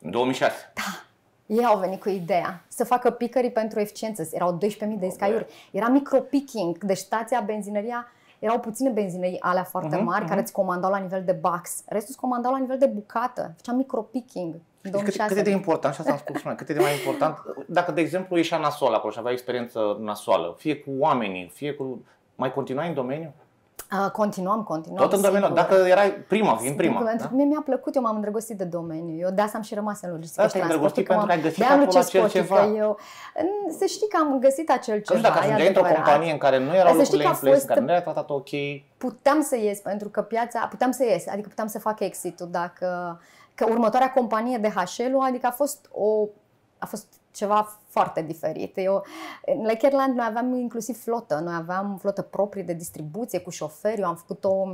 [0.00, 0.54] În 2006?
[0.74, 1.11] Da.
[1.58, 4.28] Ei au venit cu ideea să facă picării pentru eficiență.
[4.32, 5.46] Erau 12.000 de scaiuri.
[5.70, 8.06] Era micropicking, deci stația, benzinăria,
[8.38, 10.28] erau puține benzinării alea foarte Mhm, mari mhm.
[10.28, 11.82] care îți comandau la nivel de box.
[11.86, 13.52] Restul îți comandau la nivel de bucată.
[13.56, 14.54] Făcea micropicking.
[14.54, 15.28] în Deci cât, 2006.
[15.34, 17.42] cât e de important, și asta am spus și mai, cât e de mai important,
[17.66, 22.04] dacă de exemplu ieșea nasol acolo și avea experiență nasoală, fie cu oamenii, fie cu...
[22.34, 23.32] Mai continuai în domeniu?
[23.92, 25.02] Uh, continuam, continuam.
[25.08, 25.60] Tot în domeniu, sigur.
[25.60, 26.92] dacă erai prima, fiind prima.
[26.92, 27.30] Sigur, Pentru da?
[27.30, 29.18] că mie mi-a plăcut, eu m-am îndrăgostit de domeniu.
[29.18, 30.40] Eu de asta am și rămas în logistică.
[30.42, 32.60] Asta te-ai îndrăgostit transport, pentru că ai găsit de-aia am acolo Luce acel Scotic, ceva.
[32.70, 32.98] Că eu,
[33.78, 35.18] să știi că am găsit acel Că nu ceva.
[35.18, 36.04] știu, dacă e ajungeai într-o adevărat.
[36.06, 37.80] companie în care nu erau Dar să știi lucrurile că a influențe, în fost- care
[37.80, 38.50] nu era tratat ok,
[39.04, 42.88] puteam să ies pentru că piața, puteam să ies, adică puteam să fac exit-ul dacă
[43.54, 46.26] că următoarea companie de HL, adică a fost o
[46.78, 48.72] a fost ceva foarte diferit.
[48.76, 49.02] Eu,
[49.62, 54.06] la Kerland noi aveam inclusiv flotă, noi aveam flotă proprie de distribuție cu șoferi, eu
[54.06, 54.68] am făcut-o,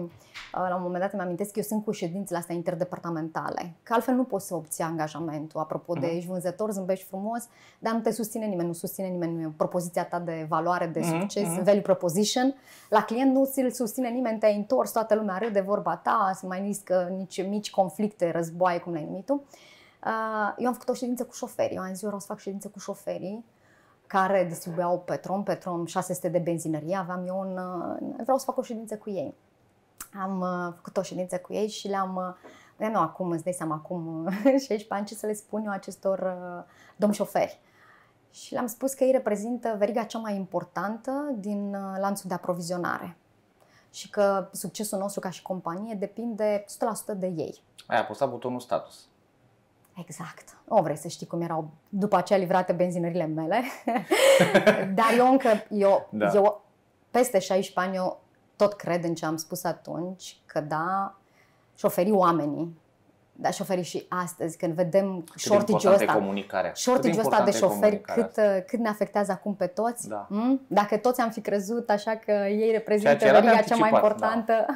[0.52, 4.14] la un moment dat îmi amintesc că eu sunt cu ședințele astea interdepartamentale, că altfel
[4.14, 5.60] nu poți să obții angajamentul.
[5.60, 6.16] Apropo de Mhm.
[6.16, 7.48] ești vânzător, zâmbești frumos,
[7.78, 11.48] dar nu te susține nimeni, nu susține nimeni propoziția ta de valoare, de Mhm, succes,
[11.48, 11.62] mhm.
[11.64, 12.54] value proposition.
[12.88, 16.60] La client nu ți-l susține nimeni, te-ai întors, toată lumea râde vorba ta, să mai
[16.60, 19.42] riscă nici mici conflicte, războaie, cum le-ai numit tu.
[20.08, 21.76] Uh, Eu am făcut o ședință cu șoferii.
[21.76, 23.44] Eu am zis, eu vreau să fac ședință cu șoferii
[24.06, 26.96] care distribuiau Petrom, Petrom 600 de benzinărie.
[26.96, 27.56] Aveam eu un...
[27.56, 29.34] uh, Vreau să fac o ședință cu ei.
[30.20, 32.14] Am uh, făcut o ședință cu ei și le-am...
[32.16, 32.34] uh,
[32.76, 35.70] de nu, acum, îți dai seama, acum uh, 16 ani, ce să le spun eu
[35.72, 36.64] acestor uh,
[36.96, 37.60] domni șoferi.
[38.30, 43.16] Și le-am spus că ei reprezintă veriga cea mai importantă din uh, lanțul de aprovizionare
[43.90, 46.64] și că succesul nostru ca și companie depinde
[47.14, 47.62] 100% de ei.
[47.86, 49.08] ai apăsat butonul status.
[50.00, 50.56] Exact.
[50.68, 53.60] O vrei să știi cum erau după aceea livrate benzinările mele.
[54.94, 56.26] Dar eu încă, eu, Da.
[56.26, 56.32] da.
[56.38, 56.64] eu
[57.10, 58.20] peste 16 ani, eu
[58.56, 61.14] tot cred în ce am spus atunci, că da,
[61.76, 62.78] șoferii oamenii,
[63.32, 66.72] da, șoferii și astăzi, când vedem Cât de shortage-ul importantă e ăsta, comunicarea.
[66.74, 69.66] shortage-ul Cât ăsta de importantă e șoferi, comunicarea cât, uh, cât ne afectează acum pe
[69.66, 70.08] toți.
[70.08, 70.26] Da.
[70.28, 70.60] Mm?
[70.66, 73.76] Dacă toți am fi crezut așa că ei reprezintă Ceea ce era de veriga cea
[73.76, 74.66] mai anticipat, importantă,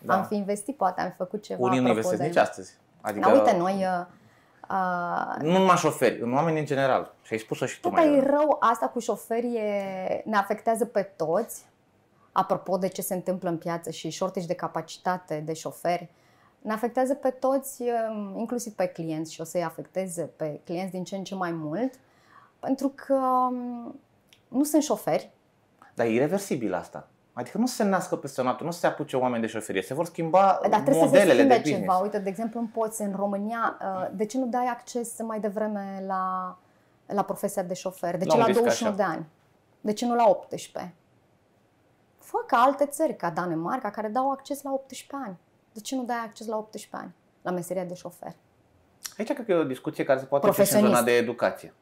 [0.00, 0.14] Da.
[0.14, 1.60] am fi investit, poate am fi făcut ceva.
[1.66, 2.76] Unii nu apropo investesc de- nici astăzi.
[3.00, 3.86] Adică, Dar uite, noi
[4.70, 7.14] uh, uh, nu numai șoferi, în oameni în general.
[7.22, 8.30] Și ai spus-o și tu tot mai e devreme.
[8.30, 11.66] rău, asta cu șoferii e- ne afectează pe toți.
[12.32, 16.08] Apropo de ce se întâmplă în piață și shortage de capacitate de șoferi,
[16.62, 21.04] ne afectează pe toți, um, inclusiv pe clienți și o să-i afecteze pe clienți din
[21.04, 21.94] ce în ce mai mult,
[22.58, 24.00] pentru că um,
[24.48, 25.30] nu sunt șoferi,
[25.94, 27.08] Dar e irreversibil asta.
[27.38, 30.58] Adică nu se nască peste noapte, nu se apuce oameni de șoferie, se vor schimba
[30.60, 31.80] Dar trebuie să se modelele schimbe de business.
[31.84, 31.96] ceva.
[31.98, 36.02] Uite, de exemplu, în poți în România, uh, de ce nu dai acces mai devreme
[36.06, 36.56] la,
[37.06, 38.16] la profesia de șofer?
[38.16, 39.02] De ce La la un risc 21 așa.
[39.02, 39.26] de ani?
[39.80, 40.94] De ce nu la 18?
[42.18, 45.36] Fă ca alte țări, ca Danemarca, care dau acces la 18 ani.
[45.72, 48.32] De ce nu dai acces la 18 ani la meseria de șofer?
[49.18, 50.94] Aici cred că e o discuție care se poate face în Profesionist.
[51.00, 51.74] zona de educație.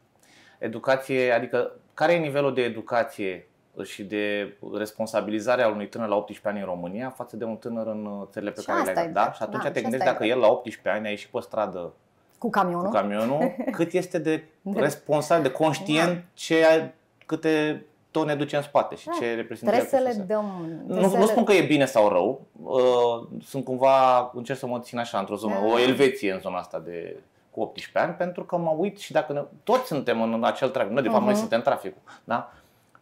[0.59, 3.49] Educație, adică care e nivelul de educație
[3.85, 7.87] și de responsabilizare al unui tânăr la 18 ani în România față de un tânăr
[7.87, 9.11] în uh, țările pe Și care le-ai asta dat.
[9.11, 9.21] e Da?
[9.21, 11.11] drept, Și atunci da, te și gândești asta e dacă el la 18 ani a
[11.11, 11.93] ieșit pe stradă
[12.39, 12.85] Cu camionul?
[12.85, 16.93] cu camionul, cât este de De- responsabil, de conștient ce,
[17.27, 19.13] câte tone duce în spate și Da.
[19.21, 20.35] ce reprezintă Trebuie să el le profesia.
[20.37, 20.79] dăm...
[20.85, 24.59] trebuie Nu, să nu le- spun că e bine sau rău, uh, sunt cumva, încerc
[24.59, 25.67] să mă țin așa într-o zonă, Da.
[25.73, 27.17] o elveție în zona asta de
[27.51, 30.93] cu 18 ani, pentru că mă uit și dacă ne, toți suntem în acel trafic,
[30.93, 31.39] noi de fapt noi Mhm.
[31.41, 32.53] suntem traficul, da?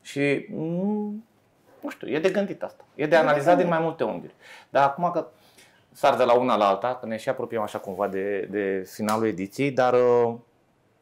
[0.04, 1.24] Și mm,
[1.80, 3.72] nu știu, e de gândit asta, e de de analizat din gândit.
[3.72, 4.34] mai multe unghiuri.
[4.70, 5.26] Dar acum că
[5.92, 9.26] sar de la una la alta, că ne și apropiem așa cumva de, de finalul
[9.26, 10.34] ediției, dar uh,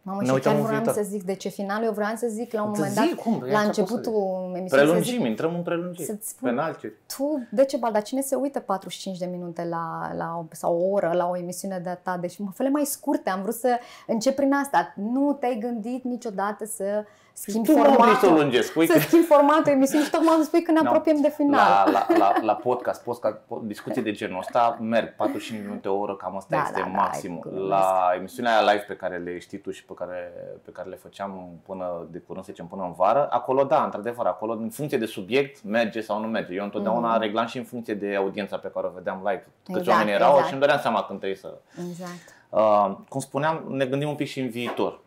[0.04, 1.02] Mamă, Ne și uităm chiar în vreau viitor.
[1.02, 3.16] să zic de ce finalul, eu vreau să zic la un Să moment dat, zic,
[3.16, 3.42] cum?
[3.46, 6.48] E la așa pot să începutul emisiunii, să zic, prelungim, intrăm în prelungiri, să-ți spun
[6.48, 6.86] penalti.
[7.16, 11.12] tu, Decebal, dar cine se uită 45 de minute la, la o, sau o oră
[11.14, 12.16] la o emisiune de-a ta?
[12.16, 14.92] Deci mă fă mai scurte, am vrut să încep prin asta.
[14.96, 18.92] Nu te-ai gândit niciodată să schimbi Tu nu vrei să o formatul, lungesc, spui să
[18.92, 18.98] că...
[18.98, 20.88] schimbi formatul emisiunii și tocmai îmi spui că ne Nu.
[20.88, 21.90] apropiem de final.
[21.92, 25.98] La, la, la, la podcast, podcast, po- discuții de genul ăsta merg 45 minute, o
[25.98, 27.32] oră, cam asta Da, este da, da, maxim.
[27.32, 27.68] ai glumesc.
[27.68, 30.32] la emisiunea aia live pe care le știi tu și pe care,
[30.64, 34.26] pe care le făceam până de curând, să zicem, până în vară, acolo da, într-adevăr,
[34.26, 36.54] acolo în funcție de subiect merge sau nu merge.
[36.54, 37.20] Eu întotdeauna Mhm.
[37.20, 39.46] reglam și în funcție de audiența pe care o vedeam live.
[39.64, 40.46] Câți Exact, oameni erau exact.
[40.46, 41.54] și îmi dădeam seama când trebuie să...
[41.88, 42.40] Exact.
[42.50, 45.00] Uh, cum spuneam, ne gândim un pic și în viitor.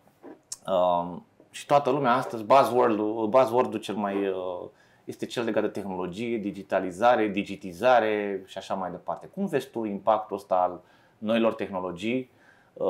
[0.68, 1.16] Uh,
[1.56, 4.70] și toată lumea astăzi, buzzword-ul, buzzword-ul cel mai uh,
[5.04, 9.28] este cel legat de tehnologie, digitalizare, digitizare și așa mai departe.
[9.28, 10.82] Cum vezi tu impactul ăsta al
[11.18, 12.32] noilor tehnologii
[12.74, 12.86] uh,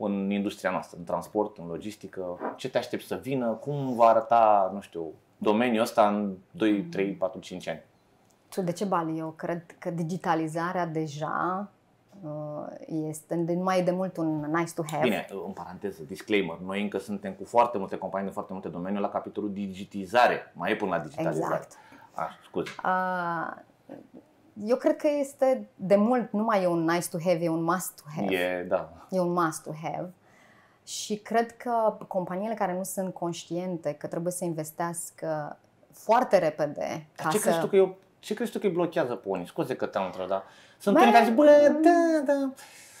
[0.00, 2.38] în industria noastră, în transport, în logistică?
[2.56, 3.46] Ce te aștepți să vină?
[3.46, 7.82] Cum va arăta, nu știu, domeniul ăsta în 2, 3, 4, 5 ani?
[8.48, 9.18] Tu de ce bali?
[9.18, 11.77] Eu cred că digitalizarea deja Uh,
[12.86, 15.02] este, nu mai e de mult un nice to have.
[15.02, 19.00] Bine, în paranteză, disclaimer, noi încă suntem cu foarte multe companii de foarte multe domenii
[19.00, 20.52] la capitolul digitizare.
[20.54, 21.54] Mai e până la digitalizare.
[21.54, 21.76] Exact.
[22.12, 22.70] Ah, scuze.
[22.84, 23.56] Uh,
[24.64, 27.62] eu cred că este de mult, nu mai e un nice to have, e un
[27.62, 28.34] must to have.
[28.34, 28.92] E, da.
[29.10, 30.12] E un must to have.
[30.84, 35.58] Și cred că companiile care nu sunt conștiente că trebuie să investească
[35.92, 37.42] foarte repede ca ce să...
[37.42, 39.46] crezi tu că eu ce crezi tu că îi blochează pe unii?
[39.46, 40.42] Scuze că te-am întrebat, dar
[40.78, 41.44] sunt Bă, unii care zic, bă,
[41.82, 42.32] da, da,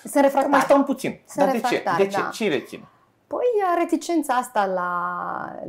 [0.02, 0.62] Sunt mai refractari.
[0.62, 1.20] stau puțin.
[1.28, 1.68] Sunt Dar de ce?
[1.68, 2.20] refractari, De ce?
[2.20, 2.28] da.
[2.28, 2.88] Ce îi reține?
[3.26, 4.92] Păi, reticența asta la,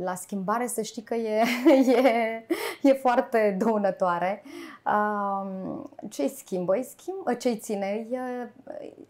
[0.04, 1.42] la schimbare, să știi că e,
[2.02, 2.46] e,
[2.82, 4.42] e foarte dăunătoare.
[4.84, 6.74] Um, ce-i schimbă?
[6.74, 8.06] Îi schimb, ce-i ține?
[8.10, 8.18] E,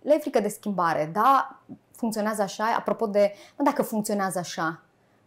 [0.02, 1.58] le e frică de schimbare, da?
[1.96, 2.64] Funcționează așa?
[2.76, 4.80] Apropo de, mă, dacă funcționează așa,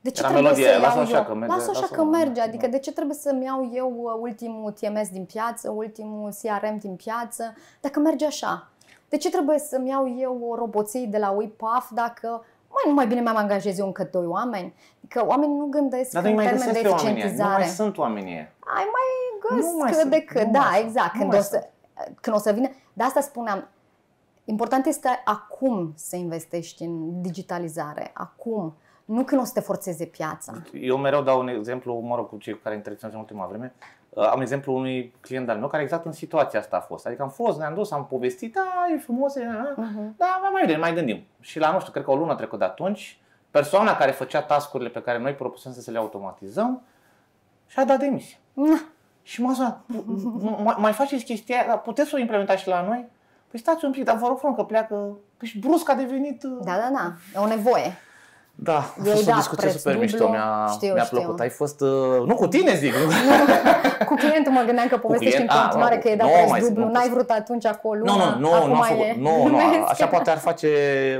[0.04, 1.24] de ce Era trebuie melodia să aia, iau lasă așa eu?
[1.24, 2.44] că merge, lasă așa lasă-o, că merge, da.
[2.44, 6.96] adică de ce trebuie să-mi iau eu uh, ultimul TMS din piață, ultimul CRM din
[6.96, 8.68] piață, dacă merge așa?
[9.10, 12.28] De ce trebuie să-mi iau eu o roboție de la UiPath dacă
[12.70, 14.74] mai nu mai bine mai angajez eu încă doi oameni?
[15.08, 17.44] Că oamenii nu gândesc Dar în nu mai termen de găsesc pe oamenii ăia, Nu
[17.44, 17.66] mai eficientizare.
[17.76, 18.52] sunt oamenii ăia.
[18.60, 19.10] Ai mai
[19.62, 21.14] Nu mai găs sunt, cât de cât, nu da, mai sunt, exact.
[21.14, 21.70] nu Când mai o, să,
[22.22, 23.68] când o să vină, de asta spuneam,
[24.46, 28.74] important este acum să investești în digitalizare, acum,
[29.06, 30.54] nu când o să te forțeze piața.
[30.82, 33.74] Eu mereu dau un exemplu, mă rog, cu cei cu care interacționez în ultima vreme.
[34.10, 37.06] Uh, Am exemplu unui client al meu care exact în situația asta a fost.
[37.06, 38.62] Adică am fost, ne-am dus, am povestit, da,
[38.94, 40.14] e frumos, e, uh, Mhm.
[40.18, 41.24] da, mai mai, mai gândim.
[41.40, 43.20] Și la, nu știu, cred că o lună trecut de atunci,
[43.52, 46.82] persoana care făcea tascurile pe care noi propusem să le automatizăm
[47.68, 48.38] și-a dat demisia.
[48.54, 48.80] Na,
[49.26, 52.82] Și m-a sunat, "M- mai faceți chestia aia, dar puteți să o implementați și la
[52.82, 53.06] noi?
[53.48, 54.96] Păi stați un pic, dar vă rog frumos că pleacă,
[55.38, 56.44] păi și brusc a devenit...
[56.44, 57.92] uh, Da, da, da, e o nevoie.
[58.56, 60.10] Da, a Eu îi fost o dat discuție preț super dublu.
[60.10, 61.18] mișto, mi-a, Știu, mi-a știu.
[61.18, 61.40] plăcut.
[61.40, 63.12] Ai fost, uh, nu cu tine zic, nu?
[64.10, 66.34] Cu clientul mă gândeam că povestești în client- a, continuare mă, că e dat nu
[66.34, 67.14] preț mai- dublu, nu n-ai pot.
[67.14, 68.04] vrut atunci acolo.
[68.06, 68.88] Nu, nu, nu, acum nu, am e.
[68.88, 69.78] făcut, nu, nu, Vezi?
[69.88, 70.68] așa poate ar face,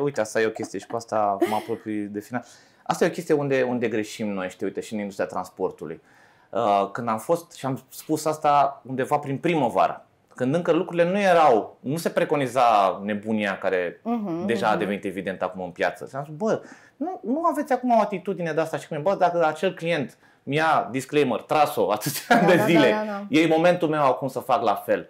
[0.04, 2.46] uite, asta e o chestie și cu asta mă apropii de final.
[2.84, 6.02] Asta e o chestie unde, unde greșim noi, știi, uite, și în industria transportului.
[6.50, 10.06] Uh, Când am fost, și am spus asta undeva prin primăvară,
[10.36, 14.80] când încă lucrurile nu erau, nu se preconiza nebunia care Mhm, deja a mhm.
[14.80, 16.06] devenit evident acum în piață.
[16.10, 16.62] Și am spus, bă,
[16.98, 20.18] nu, nu aveți acum o atitudine de asta și cum e, bă, dacă acel client
[20.44, 23.40] mi-a, disclaimer, tras-o atâția ani Da, de da, zile, da, da, da.
[23.40, 25.10] e momentul meu acum să fac la fel.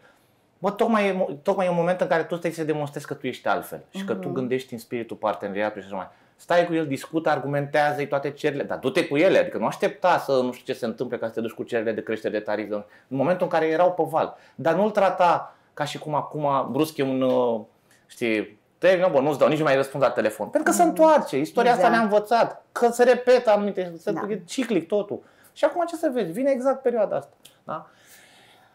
[0.59, 3.13] Bă, tocmai e, mo- tocmai e un moment în care tu trebuie să demonstrezi că
[3.13, 4.33] tu ești altfel și că tu Mhm.
[4.35, 6.07] gândești în spiritul parteneriatului și așa mai.
[6.43, 10.31] Stai cu el, discută, argumentează-i toate cererile, dar du-te cu ele, adică nu aștepta să
[10.31, 12.71] nu știu ce se întâmple ca să te duci cu cererile de creștere de tarif
[12.71, 14.37] în momentul în care erau pe val.
[14.55, 17.61] Dar nu-l trata ca și cum acum brusc e un, uh,
[18.07, 20.47] știi, termină, bă, nu-ți dau, nici nu mai răspund la telefon.
[20.47, 22.03] Pentru că se întoarce, istoria asta Exact.
[22.03, 24.21] ne-a învățat, că se repetă anumite, se, Da.
[24.29, 25.23] e ciclic totul.
[25.53, 27.33] Și acum ce să vezi, vine exact perioada asta.
[27.63, 27.87] Da?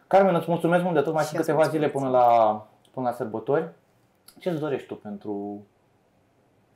[0.07, 2.29] Carmen, îți mulțumesc mult de tot, mai Și sunt eu câteva îți zile până mulțumesc.
[2.37, 3.67] la, până la sărbători.
[4.39, 5.61] Ce îți dorești tu pentru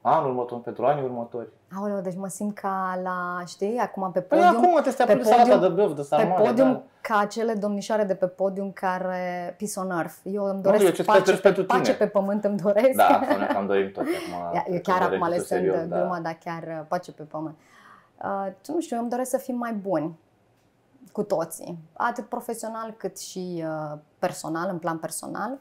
[0.06, 1.48] anul următor, pentru anii următori?
[1.78, 4.64] Aoleu, deci mă simt ca la, știi, acum pe Păi podium.
[4.66, 6.44] acum te stea pe pe salata podium- de băf, de pe sarmale.
[6.44, 6.82] podium da.
[7.02, 10.14] ca acele domnișoare de pe podium care peace on earth.
[10.24, 11.96] Eu îmi eu doresc ce-ți pace, prefer pentru pace tine.
[11.96, 12.96] pe pământ îmi doresc.
[12.96, 14.52] Da, asta ne cam dorim tot acum.
[14.58, 15.98] Ia- Eu cred că chiar dorești acum tu lăsând serios, da.
[16.00, 17.56] gluma, dar chiar uh, pace pe pământ.
[18.24, 20.20] Uh, nu știu, eu îmi doresc să fim mai buni
[21.12, 25.58] cu toții, atât profesional cât și uh, personal, în plan personal,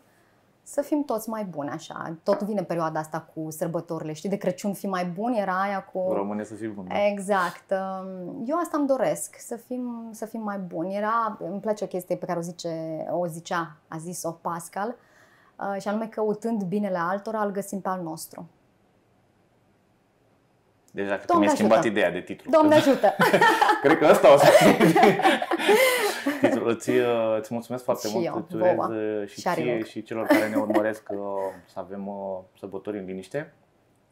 [0.63, 2.17] să fim toți mai buni așa.
[2.23, 6.13] Tot vine perioada asta cu sărbătorile, știi, de Crăciun fi mai buni, era aia cu...
[6.13, 6.85] Rămâne să fii bun.
[6.89, 7.07] da.
[7.07, 7.71] Exact.
[7.71, 10.97] Um, Eu asta îmi doresc, să fim, să fim mai buni.
[10.97, 14.95] Era, îmi place o chestie pe care o, zice, o zicea, a zis-o Pascal,
[15.57, 18.49] uh, și anume căutând binele altora, îl găsim pe al nostru.
[20.91, 21.93] Deja cred că Doamne mi-ai schimbat ajută.
[21.99, 22.51] ideea de titlu.
[22.51, 23.15] Doamne ajută!
[23.83, 25.03] Cred că ăsta o să fie titlul.
[26.67, 28.27] Îți, uh, îți mulțumesc foarte Și mult.
[28.27, 28.89] eu, Îți urez vouă.
[28.89, 29.85] uh, și Și ție Arilung.
[29.85, 31.19] și celor care ne urmăresc uh,
[31.73, 32.15] să avem uh,
[32.59, 33.53] sărbători în liniște.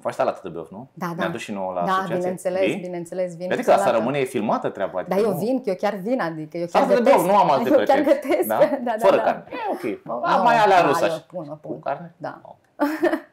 [0.03, 0.89] Faci salată de băf, nu?
[0.95, 1.33] Da, Ne-a da.
[1.33, 2.17] dus și nouă la Da, asociație.
[2.17, 2.77] bineînțeles, Vii?
[2.81, 3.99] bineînțeles, vin Adică cu asta salată.
[3.99, 4.99] rămâne, e filmată treaba.
[4.99, 7.17] Adică Dar eu nu- vin, că eu chiar vin, adică eu chiar Salată de gătesc.
[7.17, 8.13] băf, nu am alte Eu chiar pretenții.
[8.29, 8.59] gătesc, Da?
[8.59, 9.23] da, da, Fără da.
[9.23, 9.45] carne.
[9.51, 10.05] E ok.
[10.05, 11.25] Nu, A, mai alea da, rusă eu așa.
[11.29, 11.81] pun, o Cu pun.
[11.81, 12.15] carne?
[12.17, 12.41] Da.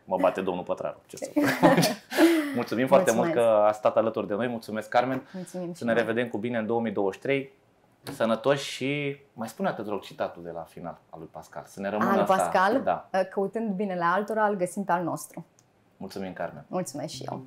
[0.06, 0.98] Mă bate domnul Pătraru.
[1.06, 1.30] Ce să
[2.56, 3.50] Mulțumim foarte mult Mulțumesc.
[3.58, 4.48] că ați stat alături de noi.
[4.48, 5.22] Mulțumesc, Carmen.
[5.34, 6.02] Mulțumim Să și ne noi.
[6.02, 7.52] revedem cu bine în 2023.
[8.12, 11.64] Sănătoși și mai spune te rog citatul de la final al lui Pascal.
[11.66, 12.36] Să ne rămână Al lui asta.
[12.36, 13.10] Pascal, Da.
[13.32, 15.46] căutând binele altora, îl găsim pe al nostru.
[15.98, 16.66] Mulțumim, Carmen.
[16.68, 17.46] Mulțumesc și eu.